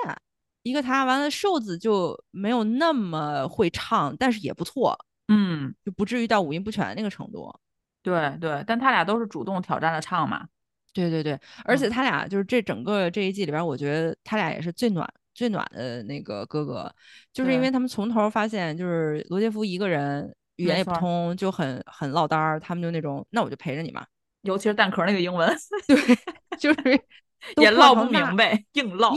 [0.63, 4.97] 一个他完了，瘦子就没有那么会唱，但是也不错，
[5.27, 7.51] 嗯，就不至于到五音不全那个程度。
[8.03, 10.47] 对对，但他俩都是主动挑战了唱嘛。
[10.93, 16.93] 对对对，而且他俩就是这整个这一季里边，我觉得他俩也是最暖最暖的那个哥哥，
[17.31, 24.05] 就是因为他们从头发现，就是罗杰夫一个人语言也不通，就很很落单儿，他们就那种，那我就陪着你嘛。
[24.41, 25.55] 尤其是蛋壳那个英文，
[25.87, 25.97] 对，
[26.59, 27.01] 就是
[27.57, 29.13] 也唠不明白，硬唠。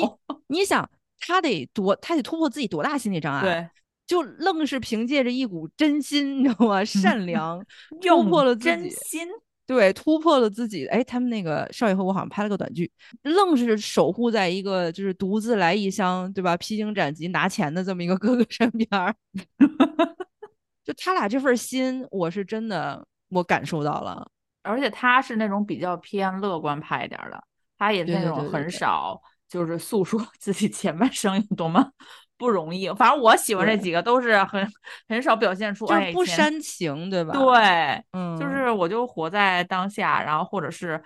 [0.47, 0.89] 你想。
[1.27, 3.43] 他得多，他得突破自己多大心理障碍？
[3.43, 3.69] 对，
[4.07, 6.85] 就愣是凭借着一股真心，你知道吗？
[6.85, 7.65] 善 良
[8.01, 8.65] 突破了自己。
[8.65, 9.29] 真心
[9.67, 10.87] 对，突破了自己。
[10.89, 12.91] 哎，他们那个少爷和我好像拍了个短剧，
[13.23, 16.55] 愣是守护在一个就是独自来异乡，对吧？
[16.59, 19.15] 披荆斩棘拿钱的这么一个哥哥身边儿。
[20.85, 24.31] 就他俩这份心，我是真的我感受到了。
[24.63, 27.43] 而且他是那种比较偏乐观派一点的，
[27.79, 29.19] 他也那种很少。
[29.55, 31.89] 就是诉说 自己前半生有多么
[32.37, 34.69] 不容易，反正我喜欢这几个都是很
[35.09, 37.33] 很少表现出，就是不煽情，对吧？
[37.33, 41.01] 对，嗯，就是我就活在当下，然后或者是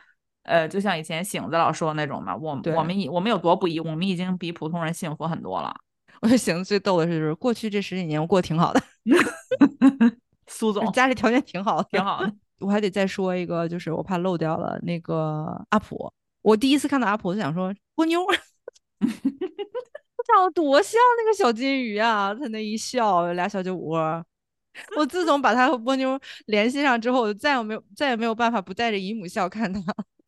[0.44, 5.76] 呃，就像以前醒子老说的那种嘛，我我们已我们有多不易，我们已经比普通人幸福很多了。
[6.22, 8.82] 我觉得醒子最逗的是，就是过去这十几年我过得挺好的，
[10.46, 12.32] 苏总家里条件挺好，挺好的。
[12.60, 16.10] 我还得再说一个，就是我怕漏掉了那个阿普。
[16.48, 18.24] 我第一次看到阿婆，就想说波妞，
[20.26, 22.34] 长 得多像那个小金鱼啊！
[22.34, 24.24] 他那一笑，俩小酒窝。
[24.96, 29.80] 我自从把他和波妞联系上之后，我就再也没有再也没有办法不带着姨母笑看他。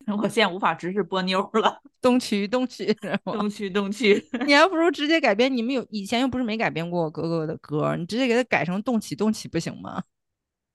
[0.21, 5.55] 我现在无法直视波妞了， 东区东区东区东区，你还不如直接改编。
[5.55, 10.03] 你们有以前又不是没改编过哥哥的歌，你直接给他改成动起动起不行吗？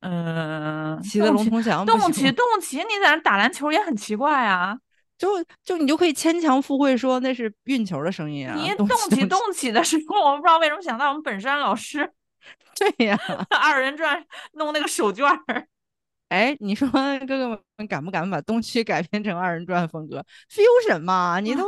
[0.00, 4.78] 嗯，骑的龙头翔，动起动起，你在那打篮球也很奇怪啊。
[5.18, 8.54] 就就你就可以牵强附会说那是运球的声音啊。
[8.56, 12.12] 你动起动起的时候，我不知道为什么想到我们本山老师。
[12.78, 13.18] 对呀，
[13.60, 15.66] 二人转弄那个手绢儿。
[16.28, 16.88] 哎，你说
[17.26, 21.64] 哥哥们敢不敢把东区改编成二人转风格？fusion 嘛，你都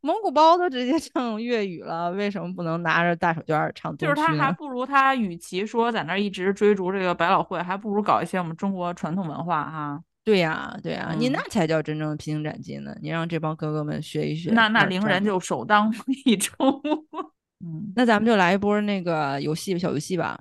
[0.00, 3.96] 蒙古包都直接唱粤语了，为什么不能拿着大手绢唱？
[3.96, 10.00] 就是他还不如他，与其说在那一直追逐这个百老汇，还不如搞一些我们中国传统文化哈。
[10.22, 12.94] 对呀，对呀，你那才叫真正的披荆斩棘呢！
[13.00, 15.92] 你让这帮哥哥们学一学，那那凌人就首当
[16.26, 16.80] 一冲。
[17.64, 20.38] 嗯，那咱们就来一波那个游戏小游戏吧。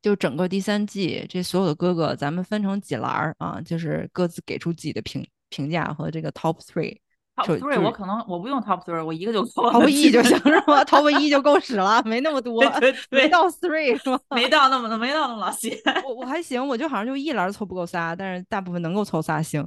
[0.00, 6.96] 就整个第三季，这所有的哥哥，咱们分成几栏儿啊，就是各自给出自己的评评价和这个 top three。
[7.44, 9.72] Top three 我可能我不用 top three，我一个就够了。
[9.72, 12.62] top 一就行是吧？top 一就够使了，没那么多，
[13.10, 14.20] 没到 three 是吧？
[14.30, 15.78] 没到那么没到那么老些。
[16.04, 19.66] 我我还行，我就好像就一栏凑不够仨，但是大部分能够凑仨行。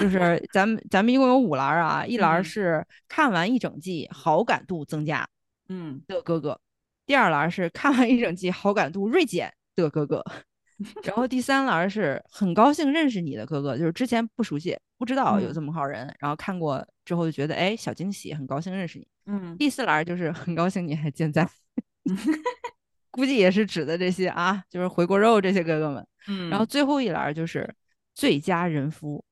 [0.00, 5.26] 就是咱们咱们一共有五栏啊，一栏是看完一整季好感度增加，
[5.68, 6.54] 嗯的哥哥；
[7.06, 9.52] 第二栏是看完一整季好感度锐减。
[9.74, 10.22] 的哥哥，
[11.02, 19.06] 然后第三栏是很高兴认识你的哥哥，就是之前不熟悉，不知道有这么号人，然后看过之后就觉得哎小惊喜，很高兴认识你。
[19.26, 21.48] 嗯，第四栏就是很高兴你还健在，
[23.10, 26.06] 估计也是指的这些啊，就是回锅肉这些哥哥们。
[26.28, 27.72] 嗯，然后最后一栏就是
[28.14, 29.24] 最佳人夫，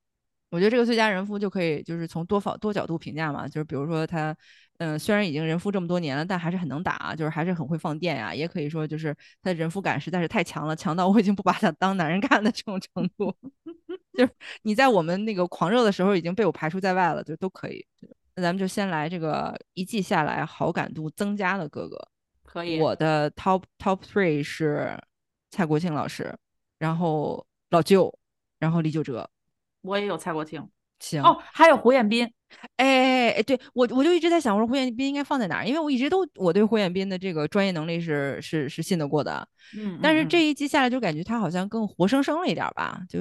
[0.51, 4.35] 我觉得这个最佳人夫就可以就是从多方多角度评价嘛，就是比如说他。
[4.77, 8.33] 嗯，虽然已经人夫这么多年了，但还是很能打，就是还是很会放电呀。
[8.33, 13.31] 也可以说，就是他的人夫感实在是太强了，强到我已经不把他当男人看的这种程度。
[14.17, 14.31] 就是
[14.63, 17.85] 你在我们那个狂热的时候已经被我排除在外了，就都可以。
[18.33, 21.95] 那咱们就先来这个一季下来好感度增加的哥哥。
[22.43, 22.79] 可以。
[22.79, 24.99] 我的 top top three 是
[25.51, 26.35] 蔡国庆老师，
[26.79, 28.11] 然后老舅，
[28.57, 29.29] 然后李玖哲。
[29.81, 30.67] 我也有蔡国庆。
[30.99, 31.21] 行。
[31.23, 32.31] 哦，还有胡彦斌。
[32.75, 35.65] 哎哎对我我就一直在想，我说胡彦斌应该放在哪儿？
[35.65, 43.19] 因为我一直都我对胡彦斌的这个专业能力是是是信得过的，嗯，但是这一季下来就感觉他好像更活生生了一点吧，就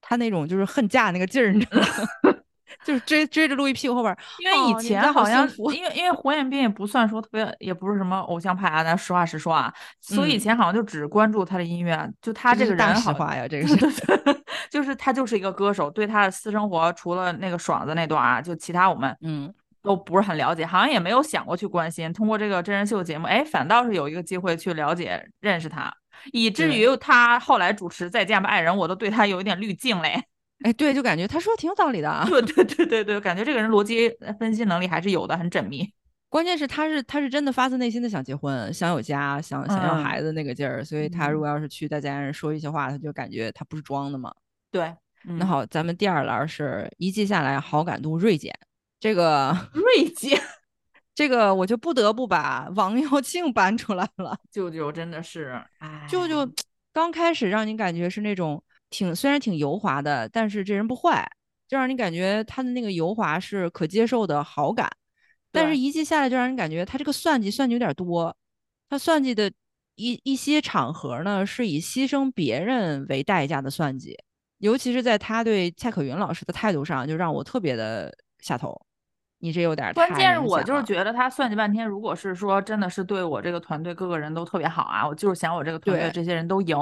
[0.00, 2.38] 他那种就是恨嫁那个劲儿，你知道吗？
[2.84, 13.76] 就是追追着陆毅屁股后边，因为以前好像，因为因为胡彦斌也不算说特别，也不是什么偶像派啊，咱实话实说啊，所以以前好像就只关注他的音乐，就他这个人，实话呀，这个是，
[14.70, 19.52] 就是他就是一个歌手，对他的私生活除了那个爽子那段啊，就其他我们嗯
[19.82, 22.12] 都不是很了解，好像也没有想过去关心。
[22.12, 25.92] 通过这个真人秀节目，哎，反倒是有一个机会去了解认识他，
[26.32, 30.22] 以至于他后来主持《再见吧爱人》，我都对他有一点滤镜嘞。
[30.64, 32.24] 哎，对，就感觉他说挺有道理的啊。
[32.28, 35.92] 对对对对对，感觉这个人逻辑分析能力还是有的，很缜密。
[36.28, 40.82] 关键是他是他是真的发自内心的想结婚，想有家，想想要孩子那个劲儿。
[40.82, 44.32] 所以他如果要是去大家人说一些话，他就感觉他不是装的嘛。
[44.70, 44.94] 对，
[45.24, 48.50] 那好，咱们第二栏是一季下来好感度锐减，
[48.98, 50.40] 这个锐减，
[51.14, 54.38] 这个我就不得不把王耀庆搬出来了。
[54.50, 55.62] 舅舅真的是，
[56.08, 56.50] 舅舅
[56.94, 58.62] 刚开始让你感觉是那种。
[58.92, 61.28] 挺虽然挺油滑的，但是这人不坏，
[61.66, 64.88] 就让你感觉他的那个油滑是可接受的好感。
[65.50, 68.34] 但是一季下来就让人感觉他这个算计算计有点多，
[68.88, 69.50] 他算计的
[69.96, 74.16] 一一些场合呢是以牺牲别人为代价的算计，
[74.58, 78.80] 尤其是在他对蔡可云老师的态度上，就让我特别的下头。
[79.40, 86.76] 你这有点关键是我就是觉得他算计半天，如果是说真的是对我这个团队各个人都特别好啊，我就是想我这个团队这些人都赢。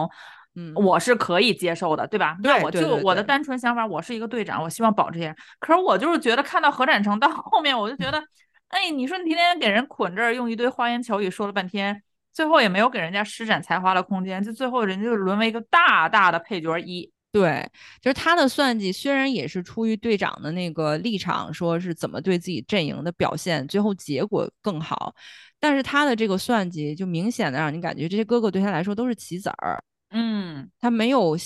[0.56, 2.36] 嗯，我是可以接受的，对吧？
[2.42, 5.36] 那我就我的单纯想法，我是一个队长，我希望保这些人。
[5.60, 8.20] 可是我就是觉得看到何展成到后面，我就觉得，
[8.68, 17.10] 哎，你说你天天给人捆这儿，用一堆花言巧语说了半天，最后也没有给人家施展才华的空间，就最后人家就沦为一个大大的配角一。
[17.32, 17.64] 对，
[18.00, 25.14] 就是他的算计，虽然也是出于队长的那个立场，说是怎么对自己阵营的表现，最后结果更好，
[25.60, 29.80] 但是他的这个算计就明显的让你感觉这些哥哥对他来说都是棋子儿。
[30.10, 31.36] 嗯，他没有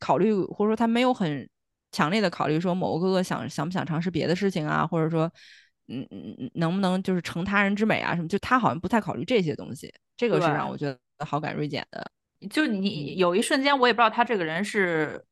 [0.00, 1.48] 考虑，或者说他没有很
[1.92, 5.30] 强烈的考虑说某个哥哥想想不想尝试别的事情啊，或者说，
[5.88, 8.28] 嗯嗯能不能就是成他人之美啊什么？
[8.28, 12.10] 就他好像不太考虑这些东西，这个是让我觉得好感锐减的。
[12.50, 15.24] 就你有一瞬间，我也不知道他这个人是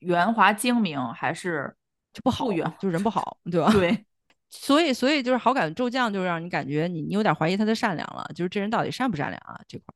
[0.00, 1.74] 圆滑精明还是
[2.12, 3.70] 就不好圆，就人不好，对吧？
[3.72, 4.04] 对，
[4.50, 9.86] 所以所以就是好感骤降，就让你感觉你你有点怀疑他的善良了，就是这人到底善不善良啊这块。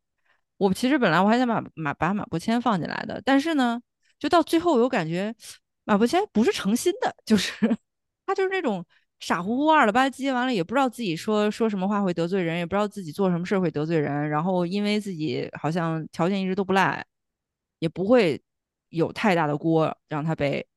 [0.60, 3.80] 我其实本来我还想把马把马伯骞放进来的，但是呢，
[4.18, 5.34] 就到最后我又感觉
[5.84, 7.54] 马伯骞不是诚心的，就是
[8.26, 8.84] 他就是那种
[9.20, 17.02] 傻乎乎、二了吧唧，完了也不知道自己说说什么话会得罪人，也不知道自己做什么事会得罪人，然后因为自己好像条件一直都不赖，
[17.78, 18.42] 也不会
[18.90, 20.68] 有太大的锅让他背。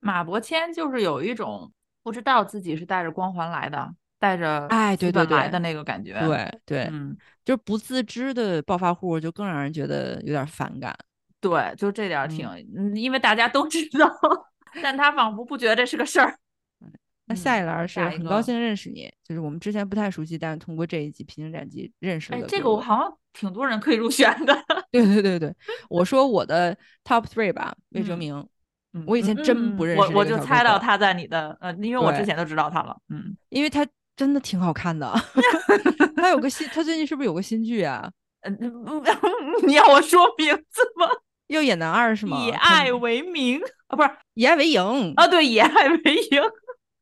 [0.00, 1.70] 马伯骞就是有一种
[2.02, 6.12] 不知道自己是带着光环来的，带着哎对对对的那个感觉。
[6.20, 10.96] 对对，嗯，就是不自知的暴发户，就更让人觉得有点反感。
[11.40, 12.48] 对，就这点挺，
[12.94, 14.08] 因为大家都知道，
[14.80, 16.38] 但他仿佛不觉得这是个事儿。
[17.24, 22.38] 那下一栏是很高兴认识你，就是我们之前不太熟悉，但是通过这一集《披荆斩棘》认识了。
[22.38, 24.56] 哎，这个我好像挺多人可以入选的。
[24.92, 25.52] 对对对对，
[25.90, 28.46] 我说我的 top three 吧，魏哲明。
[29.06, 32.94] 我以前真不认识，我我就猜到他在你的呃，因为我之前都知道他了。
[33.08, 33.86] 嗯，因为他
[34.22, 35.12] 真的挺好看的。
[36.14, 38.08] 他有个新，他最近是不是有个新剧啊？
[38.42, 38.56] 嗯，
[39.66, 41.08] 你要我说名字吗？
[41.48, 42.38] 要演男二是吗？
[42.46, 45.26] 以爱为名啊，不是以爱为营啊？
[45.26, 46.40] 对，以爱为营。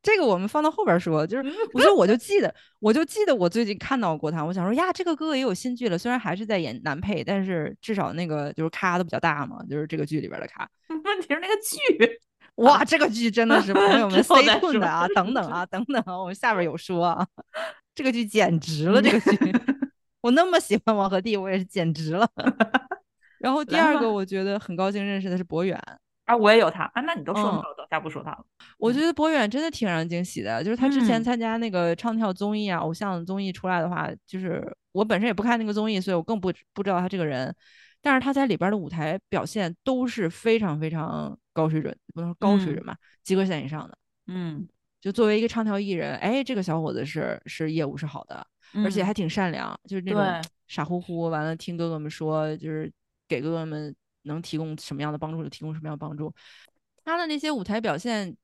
[0.02, 10.66] 这个我们放到后边说，就是我说我就记得，我就记得我最近看到过他，我想说呀，这个哥哥也有新剧了，虽然还是在演男配，但是至少那个就是咖都比较大嘛，就是这个剧里边的咖。
[11.04, 12.20] 问题是那个剧，
[12.61, 17.26] 哇，这个剧真的是朋友们 stay tuned 的 啊，等等啊，等等，我们下边有说啊，
[17.94, 19.52] 这个剧简直了，这个剧，
[20.20, 22.28] 我那么喜欢王鹤棣，我也是简直了。
[23.38, 25.80] 然后第二个，我觉得很高兴认识的是博远。
[26.26, 28.44] 啊，我也有他啊，那你都说了，我等下不说他了。
[28.78, 37.52] 我觉得博远真的挺让人惊喜的，就是他之前参加那个唱跳综艺啊，偶像综艺出来的话，就是我本身也不看那个综艺，所以我更不不知道他这个人。
[38.02, 43.98] 但是他在里边的舞台表现都是非常非常高水准，不能说高水准吧，及格线以上的。
[44.26, 44.66] 嗯，
[45.00, 48.46] 就作为一个唱跳艺人，哎，这个小伙子是是业务是好的，
[48.84, 52.92] 而且还挺善良，就是那种傻乎乎，完了听哥哥们说，就是
[53.28, 53.94] 给哥哥们。
[54.24, 56.30] 能提供什么样的帮助就提供什么样的帮助，
[57.02, 58.36] 他的那些舞台表现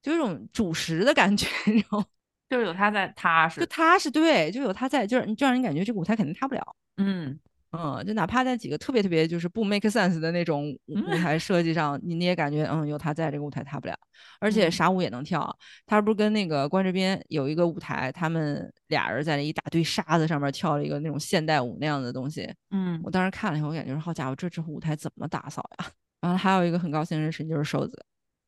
[0.00, 2.02] 就有种主食的感觉，然后
[2.48, 7.38] 就是有他在踏实，就踏实，对，就有他在，就是就让人感觉这个舞台肯定塌不了，嗯
[7.72, 13.96] 嗯，就哪怕在几个特别特别就是不 make sense 的那种舞台设计上，你你也感觉嗯有他在这个舞台塌不了，
[14.40, 15.56] 而且啥舞也能跳，
[15.86, 25.86] 他不是跟那个关之斌有一个舞台，他们俩人在那一大堆沙子上面跳了一个那种现代舞那样的东西，嗯，我当时看了以后，我感觉说好家伙，这之后舞台怎么打扫呀？
[26.20, 28.04] 然后还有一个很高兴认识就是瘦子，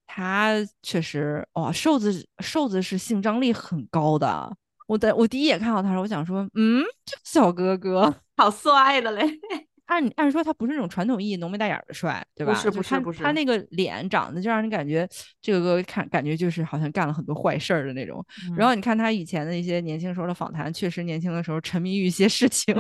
[0.07, 0.53] 他
[0.83, 4.55] 确实哇，瘦子瘦子是性张力很高的。
[4.87, 9.25] 我的我第一眼看到他时候，我想说，嗯，这小哥哥 好帅的嘞。
[9.87, 12.55] 按按说他不是那种传统意义浓眉大眼的帅，对吧？
[12.55, 15.07] 不是不是不是，他那个脸长得就让人感觉
[15.43, 18.25] 这个哥看感觉就是好像干了很多坏事儿的那种。
[18.57, 22.75] 然后你看他以前的一些年轻时候的访谈，确实年轻的时候沉迷于一些事情，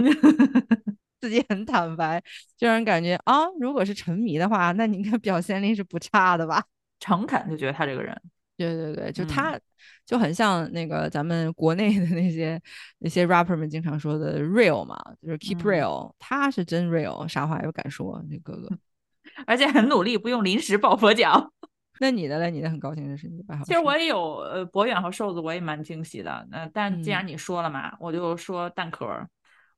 [1.21, 2.19] 自己很坦白，
[2.57, 6.65] 就让人感觉啊，如果是沉迷的话，那你看表现力是不差的吧？
[7.01, 8.19] 诚恳就觉得他这个人。
[8.57, 9.59] 对对对，就他
[10.07, 12.61] 就很像那个咱们国内的那些
[12.99, 18.69] 那些 rapper 们经常说的 real 嘛，就是 keep real，他是真 real，啥话也不敢说，那哥哥，
[19.47, 21.53] 而且很努力，不用临时抱佛脚。
[22.01, 22.51] 那你的嘞？
[22.51, 26.47] 你的很高兴的是你的其实我也有呃博远和瘦子，我也蛮惊喜的。
[26.51, 29.07] 那但既然你说了嘛，我就说蛋壳。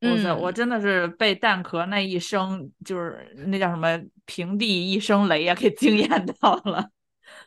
[0.00, 6.88] 我我真的是被蛋壳那一声就是那叫什么平地一声雷呀，给惊艳到了。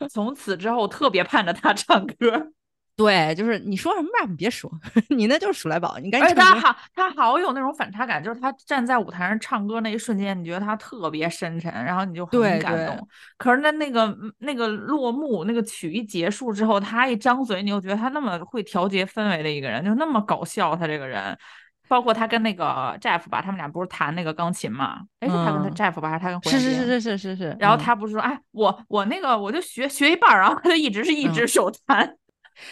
[0.10, 2.52] 从此之后，特别盼着他唱歌。
[3.00, 4.70] 对，就是你说什么 rap，你别说，
[5.16, 6.36] 你那就是鼠来宝，你赶紧。
[6.36, 13.08] 他好，他好有那种反差感，就是他站在舞台上唱歌那一瞬间，你觉得他特别深沉，然后你就很感动。
[13.38, 21.38] 可是那那个那个落幕，那个曲一结束之后，他一张嘴，你又觉得他那么会调节氛围的一个人，就那么搞笑，他这个人。
[21.90, 25.02] 包括他跟那个 Jeff 吧，他们俩不是弹那个钢琴嘛？
[25.20, 27.58] 哎，是他跟他 Jeff 吧，还是他跟是是是是是是是。
[27.60, 32.16] 然后他不是说，哎，我我那个我就学学一半，然后他就一直是一只手弹。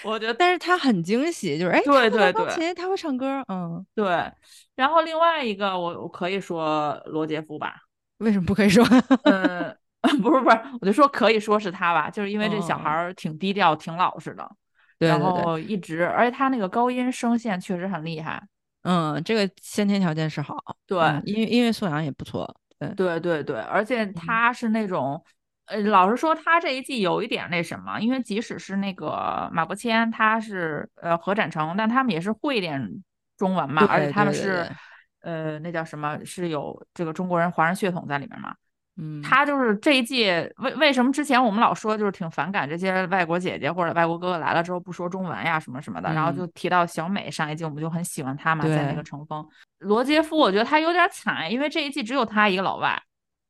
[0.04, 4.32] 我觉得，但是他很惊喜，就是哎，对对对，钢琴他会唱歌，嗯，对。
[4.76, 7.74] 然后另外一个，我我可以说罗杰夫吧？
[8.20, 8.86] 为什么不可以说？
[9.24, 9.76] 嗯，
[10.22, 14.48] 不是不是，我就说可以说是他吧，就是因为这小孩儿挺低调、挺老实的，
[15.00, 18.44] 然后一直，而且他那个高音声线确实很厉害。
[18.90, 25.22] 嗯，这个先天条件是好，对，音音乐素养也不错，对对对对，而且他是那种，
[25.66, 32.82] 呃，老实说，他这一季有一点那什么，因为即使是那个马伯骞，他是呃何展成，但他们也是会一点
[33.38, 34.66] 中文嘛，而且他们是，
[35.20, 38.56] 呃，那叫什么，是有这个中国人华人血统在里面嘛。
[38.98, 40.26] 嗯，他就是这一季
[40.58, 49.48] 为为什么之前我们老说就是挺反感这些外国姐姐或者外国哥哥来了之后不说中文呀什么什么的，然后就提到小美上一季我们就很喜欢她嘛，在那个乘风。
[49.80, 53.00] 罗杰夫我觉得他有点惨，因为这一季只有他一个老外。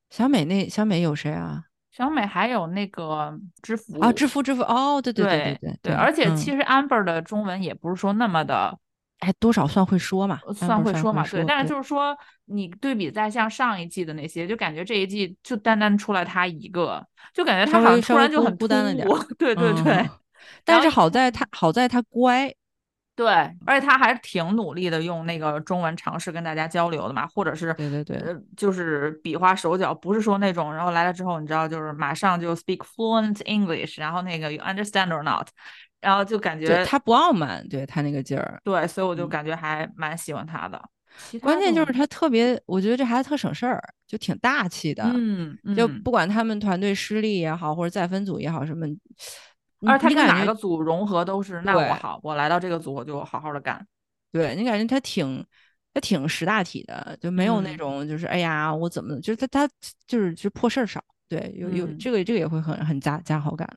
[0.09, 1.63] 小美那小美有谁啊？
[1.89, 3.33] 小美还有那个
[3.63, 8.77] 知福啊，知福知福哦，对对对对对对，而且其实 Amber 的中文也不是说那么的
[9.19, 11.43] 哎，多少算会说嘛，算会说嘛，对。
[11.45, 12.15] 但是就是说，
[12.45, 19.07] 你对比在像上一季的那些，就感觉这一季就单单出来他一个，就感觉他好像突然就很孤单了点。
[19.37, 20.09] 对对对。
[20.63, 22.53] 但是好在他好在他乖。
[23.15, 23.27] 对，
[23.65, 28.21] 而且他还挺努力的，用那个中文尝试跟大家交流的嘛，或者是对对对，
[28.55, 35.47] 就是比划手脚，不是说那种，然后来了之后，你知道，就是马上就 speak fluent English，然后那个 you understand or not，
[36.01, 40.81] 然后就感觉他不傲慢，对他那个劲儿，对，所以我就感觉还蛮喜欢他的。
[41.41, 48.85] 关键就是他特别，我觉得这孩子特省事儿，就挺大气的，嗯，就不管他们团队失利也好，或者再分组也好，什么。
[49.85, 53.85] 而他跟哪个组融合都是，那我好，我来到这个组我就好好的干。
[54.31, 55.43] 对你感觉他挺，
[55.93, 59.67] 他挺识大体的，就没有那种就是哎呀我怎么，就是他他
[60.05, 61.03] 就是就破事儿少。
[61.27, 63.67] 对，有有这个这个也会很很加加好感。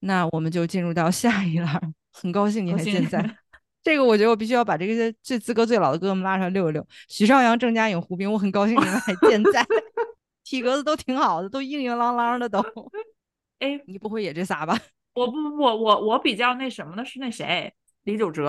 [0.00, 3.36] 那我们就进入到下一栏，很高兴你还健在。
[3.82, 6.86] 这个我觉得我必须要把这个最资格最老的哥哥们拉出来溜一溜。
[7.08, 9.64] 许绍洋、郑嘉颖、胡兵，我很高兴你们还健在，
[10.44, 12.60] 体格子都挺好的，都硬硬朗朗的都。
[13.60, 14.78] 哎，你不会也这仨吧？
[15.14, 17.72] 我不不我我我比较那什么的是那谁
[18.04, 18.48] 李九哲，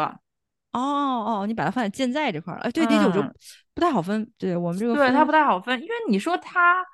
[0.74, 2.60] 哦哦，你把它放在健在这块了。
[2.62, 3.34] 哎，对，李九哲
[3.74, 6.86] 不太好分，对我们这个对他不太好分，因为你说他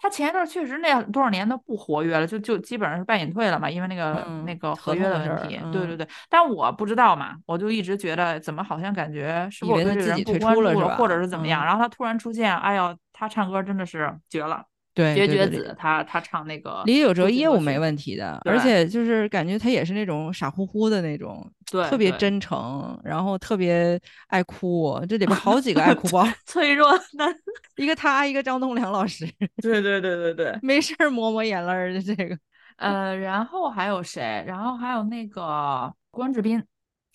[0.00, 5.60] 他前一段确实那多少年都不活跃了，就就基本上是半隐退了嘛，因为那个那个合约的问题。
[5.70, 14.64] 对对对，但我不知道嘛，我就一直觉得怎么好像感觉是我对这个人不关注了，或者是怎么样，然后他突然出现，哎呦，他唱歌真的是绝了。
[15.00, 23.98] 对，绝绝子，他他唱那个李九哲业务没问题的，而且就是感觉他也是那种傻乎乎的那种，对，特别真诚，然后特别
[24.28, 25.00] 爱哭。
[25.08, 27.34] 这里边好几个爱哭包， 脆弱的，
[27.76, 29.26] 一个他，一个张栋梁老师。
[29.62, 32.36] 对对对对对，没事抹抹眼泪的这个。
[32.76, 34.44] 呃，然后还有谁？
[34.46, 36.62] 然后还有那个关智斌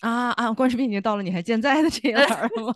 [0.00, 2.74] 啊啊，关智斌已经到了你还健在的这一栏了吗？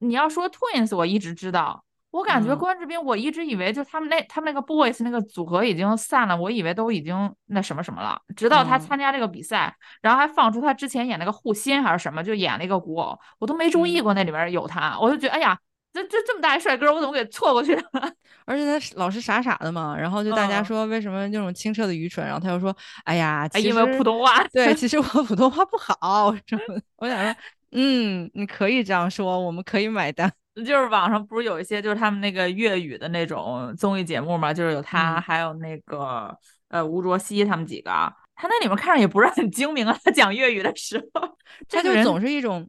[0.00, 1.84] 你要说 Twins，我一直知道。
[2.10, 8.18] 我感觉关智斌，我一直以为就他们那他们那个 boys 那个组合已经散了，我以为都已经那什么什么了。
[8.34, 15.58] 直到他参加这个比赛，然后还放出他之前演那个护心还是什么，就演了一个古偶，我都没注意过那里面有他，我就觉得哎呀，
[15.92, 17.82] 这这这么大一帅哥，我怎么给错过去了？
[18.46, 26.80] 而且他老是傻傻的嘛，然后就大家说为什么那种清澈的愚蠢，然后他又说哎呀，因为普通话，对， 其实我普通话不好，什么？
[26.96, 27.36] 我想说，
[27.72, 30.32] 嗯，你可以这样说，我们可以买单。
[30.64, 36.36] 就是网上不是有一些就是他们那个粤语的那种综艺节目嘛，就是有他还有那个
[36.68, 37.90] 呃吴卓羲他们几个，
[38.34, 39.98] 他那里面看着也不是很精明啊。
[40.04, 41.36] 他讲粤语的时候，
[41.68, 42.68] 他就总是一种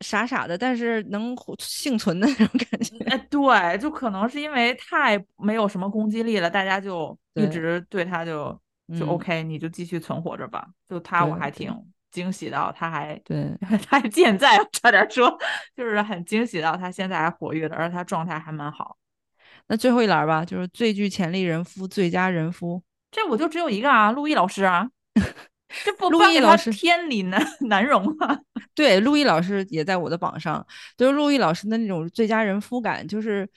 [0.00, 2.96] 傻傻的，但是能幸存的那种感觉。
[3.04, 8.58] 哎，对，就可能是因为太没有什么攻击力了，大家就一直对他就
[8.98, 10.66] 就 OK，你就继续存活着吧。
[10.88, 11.70] 就他我还挺。
[12.10, 13.56] 惊喜到他还对，
[13.88, 15.38] 他还健在，差点说，
[15.76, 18.96] 就是很惊喜到他现在还活跃的，而且他状态还蛮好。
[19.68, 24.88] 那最后一栏吧，就是最具潜力人夫、最佳人夫，这我就只有一个啊，陆毅老师啊，
[25.84, 28.36] 这不陆毅老师天理难 难容啊。
[28.74, 33.48] 对，陆毅老师也在我的榜上，就是陆毅老师的那种最佳人夫感，就是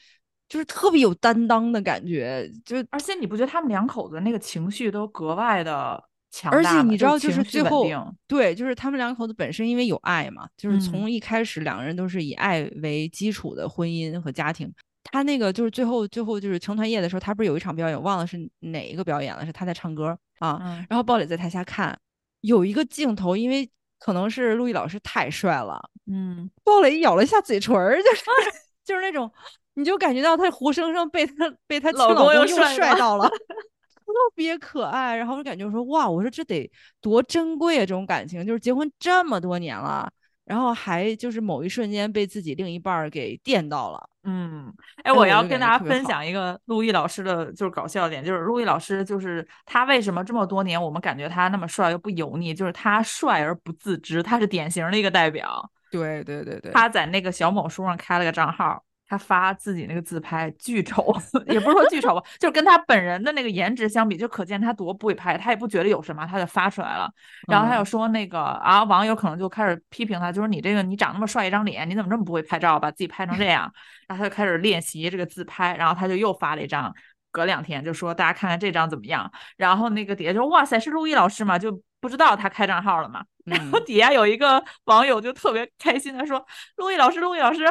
[0.48, 6.04] 就是特别有担当的感觉，就而且你不觉得他们两口子那个情绪都格外的？
[6.46, 7.88] 而且你知道，就是最后
[8.28, 14.74] 对，就是他们两口子本身因为有爱嘛，就是从一开始两个人都是以爱为基础的婚姻和家庭。
[15.04, 20.86] 他那个就是最后最后就是成团夜的时候，他不是有一场表演，忘了是哪一个表演了，是他在唱歌啊。
[20.90, 21.96] 然后鲍蕾在台下看，
[22.42, 23.70] 有一个镜头，因为
[24.00, 25.80] 可能是陆毅老师太帅了，
[26.10, 28.24] 嗯，鲍蕾咬了一下嘴唇儿，就是
[28.84, 29.32] 就是那种，
[29.76, 31.34] 你就感觉到他活生生被他
[31.68, 33.30] 被他老公又帅到了。
[34.06, 36.70] 特别可爱，然后我就感觉说哇，我说这得
[37.02, 37.80] 多珍贵啊！
[37.80, 40.12] 这种感情就是结婚这么多年了，
[40.46, 44.10] 然后还就是某一瞬间被自己另一半给电到了。
[44.26, 44.74] 嗯，
[45.04, 55.70] 哎，我要跟大家分享一个陆毅老师的就是搞笑点，就是陆毅老师就是他为什么这么多年我们感觉他那么帅又不油腻，就是他帅而不自知，他是典型的一个代表。
[55.92, 58.84] 对对对对，他在那个小某书上开了个账号。
[59.14, 65.38] 他发自己那个自拍巨丑， 也不是说巨丑吧，就是跟他本人的那个颜值相比，就可见他多不会拍。
[65.38, 67.08] 他也不觉得有什么，他就发出来了。
[67.48, 73.72] 然后他又说那个啊，网友可能就开始批评他，就说你这个你长那么帅一张脸，你怎么这么不会拍照，把自己拍成这样？
[74.10, 76.92] 然后他就开始练习这个自拍，然后他就又发了一张，
[77.32, 79.32] 隔两天就说大家看看这张怎么样？
[79.58, 81.60] 然后那个底下就说哇塞，是陆毅老师吗？
[81.60, 83.24] 就不知道他开账号了嘛。
[83.46, 86.44] 然后底下有一个网友就特别开心的说，
[86.78, 87.64] 陆毅老师，陆毅老师。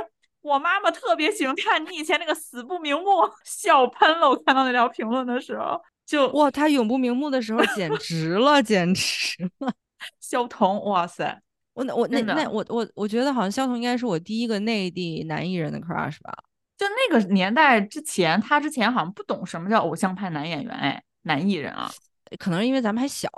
[0.42, 3.06] 我妈妈特别喜欢看你以前那个死不瞑目，
[3.44, 4.28] 笑喷了。
[4.28, 9.72] 我看到那条评论的时候，就哇，他永不瞑目的时候简直了，简直了。
[10.18, 11.40] 肖彤，哇塞，
[11.74, 16.36] 我那我那那我我我觉得好像肖童应该是我第一个内地男艺人的 crush 吧。
[16.76, 21.88] 就那个年代之前，他之前好像不懂什么叫偶像派男演员，哎，男艺人啊，
[22.36, 23.30] 可能是因为咱们还小，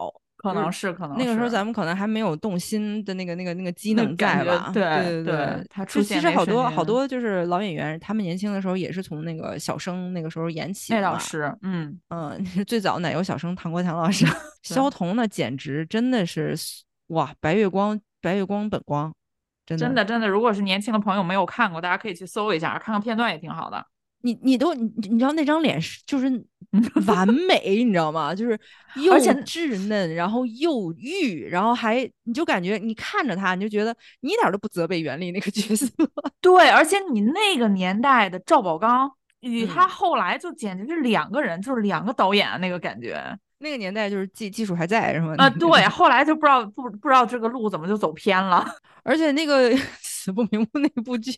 [0.52, 4.70] 可能是可能那个时候咱们可能还没有动心的那个那个那个机能在吧？
[4.74, 11.12] 对对对他出就其实好多好多就是老演员，他们年轻的时候也是从那个小生那个时候演起那的嘛。
[11.14, 14.26] 倒是，嗯，嗯， 最早奶油小生唐国强老师，
[14.62, 16.54] 肖童呢简直真的是
[17.08, 19.12] 哇，白月光白月光本光，
[19.64, 23.84] 真的真的真的，如果是年轻的朋友没有看过，大家可以去搜一下，看看片段也挺好的。
[24.24, 26.26] 你你都你你知道那张脸是就是
[27.06, 28.34] 完美，你知道吗？
[28.34, 28.58] 就是
[28.96, 35.86] 又稚嫩，然后又玉，然后还你就感觉你看着他，你就觉得你一点都不责备袁立那个角色。
[36.40, 39.10] 对，而且你那个年代的赵宝刚
[39.40, 43.22] 与他嗯后来就简直是两个人，就是两个导演那个感觉。
[43.58, 45.34] 那个年代就是技技术还在是吗？
[45.36, 48.66] 啊，对，后来就不知道不不知道这个路怎么就走偏了。
[49.04, 49.70] 而且那个
[50.00, 51.36] 死不瞑目那部剧，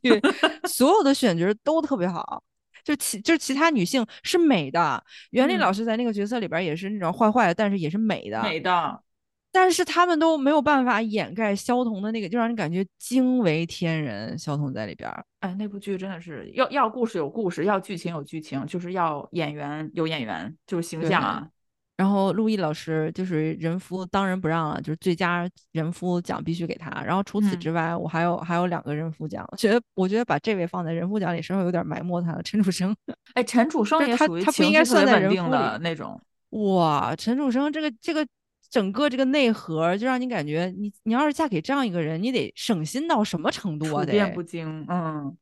[0.69, 2.43] 所有的选角都特别好。
[2.87, 8.41] 就其就是其他女性是美的，袁立嗯老师在那个角色里边也是那种坏坏的，但是也是美的。
[8.45, 9.03] 美的，
[9.51, 14.39] 但是他们都没有办法掩盖萧彤的那个，就让人感觉惊为天人。
[14.39, 21.49] 萧彤在里边儿，哎，那部剧真的是要要故事有故事，要剧情有剧情，就是要演员有演员，就是形象啊。
[21.97, 26.91] 然后陆毅老师就是人夫当仁不让了，就是最佳人夫奖必须给他。
[27.03, 32.43] 然后除此嗯之外，我还有还有两个人夫奖，我觉得我觉得把这位放在人夫奖里，稍微有点埋没他了。
[32.43, 32.95] 陈楚生，
[33.33, 36.21] 哎，陈楚生也属于他不应该算在人稳定的夫里那种。
[36.51, 38.27] 哇，陈楚生这个这个
[38.69, 44.05] 整个这个内核，就让你感觉你你要是嫁给这样一个人，你得省心到什么程度啊？
[44.05, 45.35] 得处变不惊，嗯，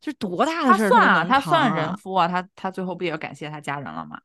[0.00, 4.18] 就多大的他事儿算啊，他算扛啊人夫啊，他他最后不也感谢他家人了吗？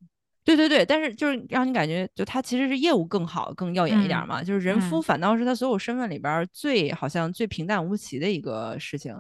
[0.45, 4.43] 对对对，但是就是让你感觉，就他其实是业务更好、更耀眼一点嘛。
[4.43, 9.13] 就是人夫嗯反倒是他所有身份里边儿最好像最平淡无奇的一个事情。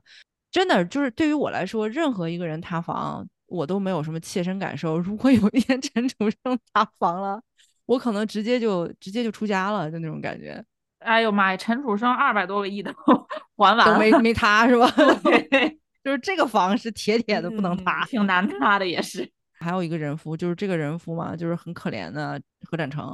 [0.51, 4.99] 真的就是对于我来说，任何一个人塌房，我都没有什么切身感受。
[4.99, 7.41] 如果有一天陈楚生塌房了，
[7.87, 10.63] 我可能直接就直接就出家了，就那种感觉，
[10.99, 14.87] 哎呦妈呀，陈楚生二百多个亿都 还完了，都没没塌是吧？
[15.25, 18.05] 对 就是这个房是铁铁的不能嗯塌。
[18.05, 19.27] 挺难塌的也是。
[19.65, 22.39] 还有一个人夫，就是这个人夫嘛，就是很可怜的
[22.69, 23.07] 何展成。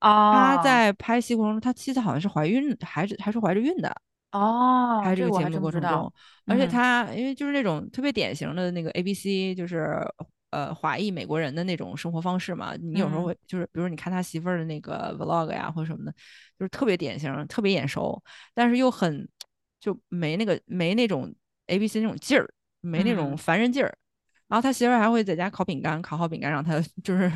[0.00, 3.90] 哦，他在拍戏过程中，他妻子好像是怀孕，还是还是怀着孕的。
[4.32, 6.12] 哦，拍这个节目过程中
[6.46, 9.96] 而且嗯他因为就是那种特别典型的那个 A B C，就是
[10.50, 12.74] 呃华裔美国人的那种生活方式嘛。
[12.76, 16.12] 你有时候嗯会就是，比如你看他媳妇儿的那个 vlog 呀或者什么的，
[16.58, 19.26] 就是特别典型，特别眼熟，但是又很
[19.80, 21.32] 就没那个没那种
[21.68, 23.96] A B C 那种劲儿，没那种嗯烦人劲儿。
[24.48, 27.30] 然后他媳妇儿还会在家烤饼干，烤好饼干让他 就是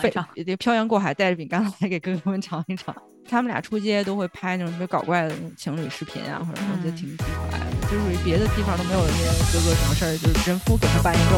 [0.00, 2.94] 飞尝一尝也漂洋过海带着饼干来给哥哥们尝一尝。
[3.28, 9.20] 他们俩出街都会拍那种特别搞怪的那种情侣视频啊，或者说我觉得嗯挺挺可爱的，就是属于别的地方都没有人家
[9.52, 11.34] 哥哥什么事儿，就是人夫给他办一个。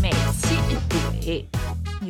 [0.00, 0.56] 美妻
[1.20, 1.63] 怼。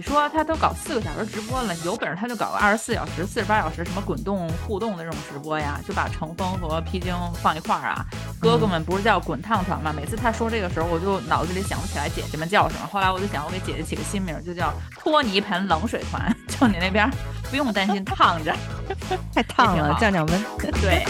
[0.06, 8.04] 你说他都搞四个小时直播了，有本事他就搞个二十四小时、四十八小时什么滚动互动的这种直播呀，就把乘风和披荆放一块儿啊。
[8.38, 9.94] 哥哥们不是叫滚烫团吗？
[9.96, 12.86] 每次他说这个时候，我就脑子里想不起来姐姐们叫什么。
[12.86, 16.30] 后来我就想，我给姐姐起个新名儿，就叫拖泥盆冷水团。
[16.48, 17.10] 就你那边儿
[17.50, 18.54] 不用担心烫着，
[19.34, 20.44] 太烫了，降降温。
[20.82, 21.02] 对。